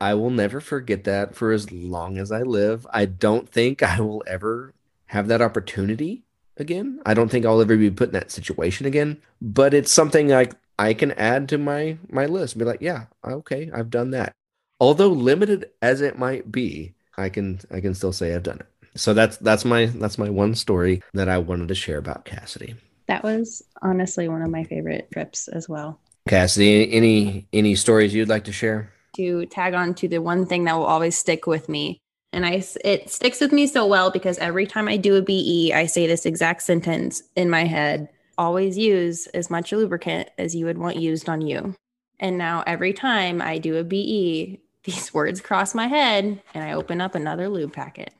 I 0.00 0.14
will 0.14 0.30
never 0.30 0.60
forget 0.60 1.04
that 1.04 1.34
for 1.34 1.52
as 1.52 1.72
long 1.72 2.18
as 2.18 2.30
I 2.30 2.42
live. 2.42 2.86
I 2.92 3.06
don't 3.06 3.48
think 3.48 3.82
I 3.82 4.00
will 4.00 4.22
ever 4.26 4.74
have 5.06 5.28
that 5.28 5.40
opportunity 5.40 6.24
again. 6.58 7.00
I 7.06 7.14
don't 7.14 7.30
think 7.30 7.46
I'll 7.46 7.60
ever 7.62 7.76
be 7.76 7.90
put 7.90 8.10
in 8.10 8.12
that 8.12 8.30
situation 8.30 8.86
again. 8.86 9.22
But 9.40 9.72
it's 9.74 9.90
something 9.92 10.32
I 10.32 10.48
I 10.78 10.92
can 10.92 11.12
add 11.12 11.48
to 11.48 11.58
my 11.58 11.96
my 12.10 12.26
list. 12.26 12.58
Be 12.58 12.64
like, 12.66 12.82
yeah, 12.82 13.06
okay, 13.24 13.70
I've 13.72 13.88
done 13.90 14.10
that. 14.10 14.32
Although 14.78 15.08
limited 15.08 15.70
as 15.80 16.02
it 16.02 16.18
might 16.18 16.52
be, 16.52 16.92
I 17.16 17.30
can 17.30 17.60
I 17.70 17.80
can 17.80 17.94
still 17.94 18.12
say 18.12 18.34
I've 18.34 18.42
done 18.42 18.60
it. 18.60 18.66
So 18.96 19.14
that's 19.14 19.36
that's 19.38 19.64
my 19.64 19.86
that's 19.86 20.18
my 20.18 20.30
one 20.30 20.54
story 20.54 21.02
that 21.14 21.28
I 21.28 21.38
wanted 21.38 21.68
to 21.68 21.74
share 21.74 21.98
about 21.98 22.24
Cassidy. 22.24 22.74
That 23.06 23.22
was 23.22 23.62
honestly 23.82 24.28
one 24.28 24.42
of 24.42 24.50
my 24.50 24.64
favorite 24.64 25.08
trips 25.12 25.48
as 25.48 25.68
well. 25.68 26.00
Cassidy, 26.28 26.92
any 26.92 27.46
any 27.52 27.74
stories 27.76 28.14
you'd 28.14 28.28
like 28.28 28.44
to 28.44 28.52
share? 28.52 28.92
to 29.16 29.46
tag 29.46 29.74
on 29.74 29.94
to 29.94 30.08
the 30.08 30.20
one 30.20 30.46
thing 30.46 30.64
that 30.64 30.76
will 30.76 30.84
always 30.84 31.16
stick 31.16 31.46
with 31.46 31.68
me. 31.68 31.98
And 32.32 32.44
I 32.44 32.62
it 32.84 33.10
sticks 33.10 33.40
with 33.40 33.52
me 33.52 33.66
so 33.66 33.86
well 33.86 34.10
because 34.10 34.38
every 34.38 34.66
time 34.66 34.88
I 34.88 34.96
do 34.96 35.16
a 35.16 35.22
BE, 35.22 35.72
I 35.74 35.86
say 35.86 36.06
this 36.06 36.26
exact 36.26 36.62
sentence 36.62 37.22
in 37.34 37.48
my 37.50 37.64
head. 37.64 38.08
Always 38.38 38.76
use 38.76 39.26
as 39.28 39.48
much 39.48 39.72
lubricant 39.72 40.28
as 40.36 40.54
you 40.54 40.66
would 40.66 40.76
want 40.76 40.96
used 40.96 41.28
on 41.28 41.40
you. 41.40 41.74
And 42.20 42.36
now 42.36 42.62
every 42.66 42.92
time 42.92 43.40
I 43.40 43.58
do 43.58 43.76
a 43.76 43.84
BE, 43.84 44.60
these 44.84 45.12
words 45.12 45.40
cross 45.40 45.74
my 45.74 45.86
head 45.86 46.42
and 46.54 46.64
I 46.64 46.72
open 46.72 47.00
up 47.00 47.14
another 47.14 47.48
lube 47.48 47.72
packet. 47.72 48.12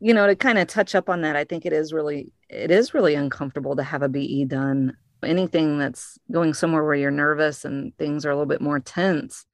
You 0.00 0.14
know 0.14 0.26
to 0.26 0.34
kind 0.34 0.58
of 0.58 0.66
touch 0.66 0.94
up 0.94 1.08
on 1.08 1.20
that 1.20 1.36
i 1.36 1.44
think 1.44 1.64
it 1.64 1.72
is 1.72 1.92
really 1.92 2.32
it 2.48 2.70
is 2.70 2.94
really 2.94 3.14
uncomfortable 3.14 3.76
to 3.76 3.82
have 3.82 4.02
a 4.02 4.08
be 4.08 4.44
done. 4.44 4.96
Anything 5.22 5.78
that's 5.78 6.18
going 6.32 6.54
somewhere 6.54 6.82
where 6.82 6.94
you're 6.94 7.10
nervous 7.10 7.66
and 7.66 7.94
things 7.98 8.24
are 8.24 8.30
a 8.30 8.34
little 8.34 8.46
bit 8.46 8.62
more 8.62 8.80
tense 8.80 9.44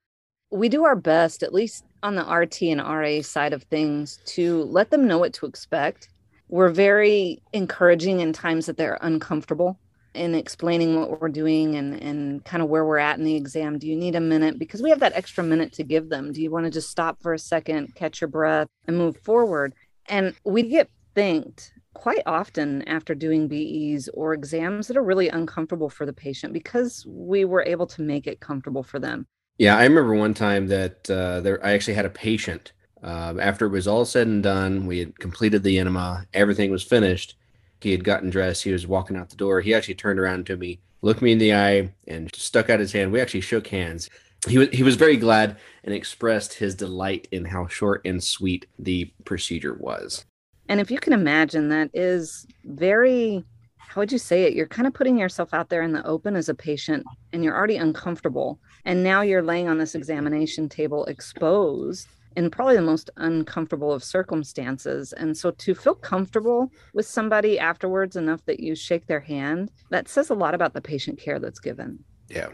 we 0.50 0.68
do 0.68 0.84
our 0.84 0.96
best 0.96 1.42
at 1.42 1.52
least 1.52 1.84
on 2.02 2.14
the 2.14 2.22
rt 2.22 2.62
and 2.62 2.80
ra 2.80 3.20
side 3.22 3.52
of 3.52 3.62
things 3.64 4.20
to 4.24 4.62
let 4.64 4.90
them 4.90 5.06
know 5.06 5.18
what 5.18 5.32
to 5.34 5.46
expect. 5.46 6.08
We're 6.48 6.68
very 6.68 7.42
encouraging 7.52 8.20
in 8.20 8.32
times 8.32 8.66
that 8.66 8.76
they're 8.76 8.98
uncomfortable 9.00 9.78
in 10.14 10.34
explaining 10.34 10.98
what 10.98 11.20
we're 11.20 11.28
doing 11.28 11.74
and 11.74 12.00
and 12.00 12.44
kind 12.44 12.62
of 12.62 12.68
where 12.68 12.84
we're 12.84 12.98
at 12.98 13.18
in 13.18 13.24
the 13.24 13.34
exam. 13.34 13.78
Do 13.78 13.88
you 13.88 13.96
need 13.96 14.14
a 14.14 14.20
minute? 14.20 14.58
Because 14.58 14.82
we 14.82 14.90
have 14.90 15.00
that 15.00 15.16
extra 15.16 15.42
minute 15.42 15.72
to 15.74 15.84
give 15.84 16.08
them. 16.08 16.32
Do 16.32 16.40
you 16.40 16.50
want 16.50 16.64
to 16.64 16.70
just 16.70 16.90
stop 16.90 17.20
for 17.20 17.34
a 17.34 17.38
second 17.38 17.94
catch 17.94 18.20
your 18.20 18.28
breath 18.28 18.68
and 18.86 18.96
move 18.96 19.16
forward 19.18 19.74
and 20.08 20.34
we 20.44 20.62
get 20.62 20.90
thanked 21.14 21.72
quite 21.94 22.22
often 22.26 22.86
after 22.86 23.14
doing 23.14 23.48
BEs 23.48 24.08
or 24.12 24.34
exams 24.34 24.86
that 24.86 24.96
are 24.96 25.02
really 25.02 25.28
uncomfortable 25.28 25.88
for 25.88 26.04
the 26.04 26.12
patient 26.12 26.52
because 26.52 27.06
we 27.08 27.44
were 27.44 27.64
able 27.64 27.86
to 27.86 28.02
make 28.02 28.26
it 28.26 28.40
comfortable 28.40 28.82
for 28.82 28.98
them. 28.98 29.26
Yeah, 29.58 29.76
I 29.76 29.84
remember 29.84 30.14
one 30.14 30.34
time 30.34 30.66
that 30.66 31.10
uh, 31.10 31.40
there 31.40 31.64
I 31.64 31.72
actually 31.72 31.94
had 31.94 32.04
a 32.04 32.10
patient. 32.10 32.72
Uh, 33.02 33.34
after 33.40 33.66
it 33.66 33.70
was 33.70 33.88
all 33.88 34.04
said 34.04 34.26
and 34.26 34.42
done, 34.42 34.86
we 34.86 34.98
had 34.98 35.18
completed 35.18 35.62
the 35.62 35.78
enema, 35.78 36.26
everything 36.34 36.70
was 36.70 36.82
finished. 36.82 37.36
He 37.80 37.92
had 37.92 38.04
gotten 38.04 38.30
dressed. 38.30 38.64
He 38.64 38.72
was 38.72 38.86
walking 38.86 39.16
out 39.16 39.30
the 39.30 39.36
door. 39.36 39.60
He 39.60 39.74
actually 39.74 39.94
turned 39.94 40.18
around 40.18 40.46
to 40.46 40.56
me, 40.56 40.80
looked 41.02 41.22
me 41.22 41.32
in 41.32 41.38
the 41.38 41.54
eye, 41.54 41.94
and 42.08 42.34
stuck 42.34 42.68
out 42.68 42.80
his 42.80 42.92
hand. 42.92 43.12
We 43.12 43.20
actually 43.20 43.42
shook 43.42 43.68
hands. 43.68 44.10
He 44.46 44.58
was 44.58 44.68
he 44.70 44.82
was 44.82 44.96
very 44.96 45.16
glad 45.16 45.56
and 45.84 45.94
expressed 45.94 46.54
his 46.54 46.74
delight 46.74 47.28
in 47.30 47.44
how 47.44 47.66
short 47.66 48.02
and 48.04 48.22
sweet 48.22 48.66
the 48.78 49.12
procedure 49.24 49.74
was. 49.74 50.24
And 50.68 50.80
if 50.80 50.90
you 50.90 50.98
can 50.98 51.12
imagine, 51.12 51.68
that 51.68 51.90
is 51.94 52.46
very, 52.64 53.44
how 53.78 54.00
would 54.00 54.10
you 54.10 54.18
say 54.18 54.44
it? 54.44 54.54
You're 54.54 54.66
kind 54.66 54.86
of 54.86 54.94
putting 54.94 55.16
yourself 55.18 55.54
out 55.54 55.68
there 55.68 55.82
in 55.82 55.92
the 55.92 56.04
open 56.04 56.34
as 56.34 56.48
a 56.48 56.54
patient 56.54 57.04
and 57.32 57.44
you're 57.44 57.56
already 57.56 57.76
uncomfortable. 57.76 58.58
And 58.84 59.02
now 59.02 59.20
you're 59.22 59.42
laying 59.42 59.68
on 59.68 59.78
this 59.78 59.94
examination 59.94 60.68
table 60.68 61.04
exposed 61.06 62.08
in 62.36 62.50
probably 62.50 62.76
the 62.76 62.82
most 62.82 63.10
uncomfortable 63.16 63.92
of 63.92 64.04
circumstances. 64.04 65.12
And 65.12 65.36
so 65.36 65.52
to 65.52 65.74
feel 65.74 65.94
comfortable 65.94 66.70
with 66.92 67.06
somebody 67.06 67.58
afterwards 67.58 68.16
enough 68.16 68.44
that 68.44 68.60
you 68.60 68.74
shake 68.74 69.06
their 69.06 69.20
hand, 69.20 69.70
that 69.90 70.08
says 70.08 70.30
a 70.30 70.34
lot 70.34 70.54
about 70.54 70.74
the 70.74 70.82
patient 70.82 71.18
care 71.18 71.38
that's 71.38 71.60
given. 71.60 72.04
Yeah. 72.28 72.48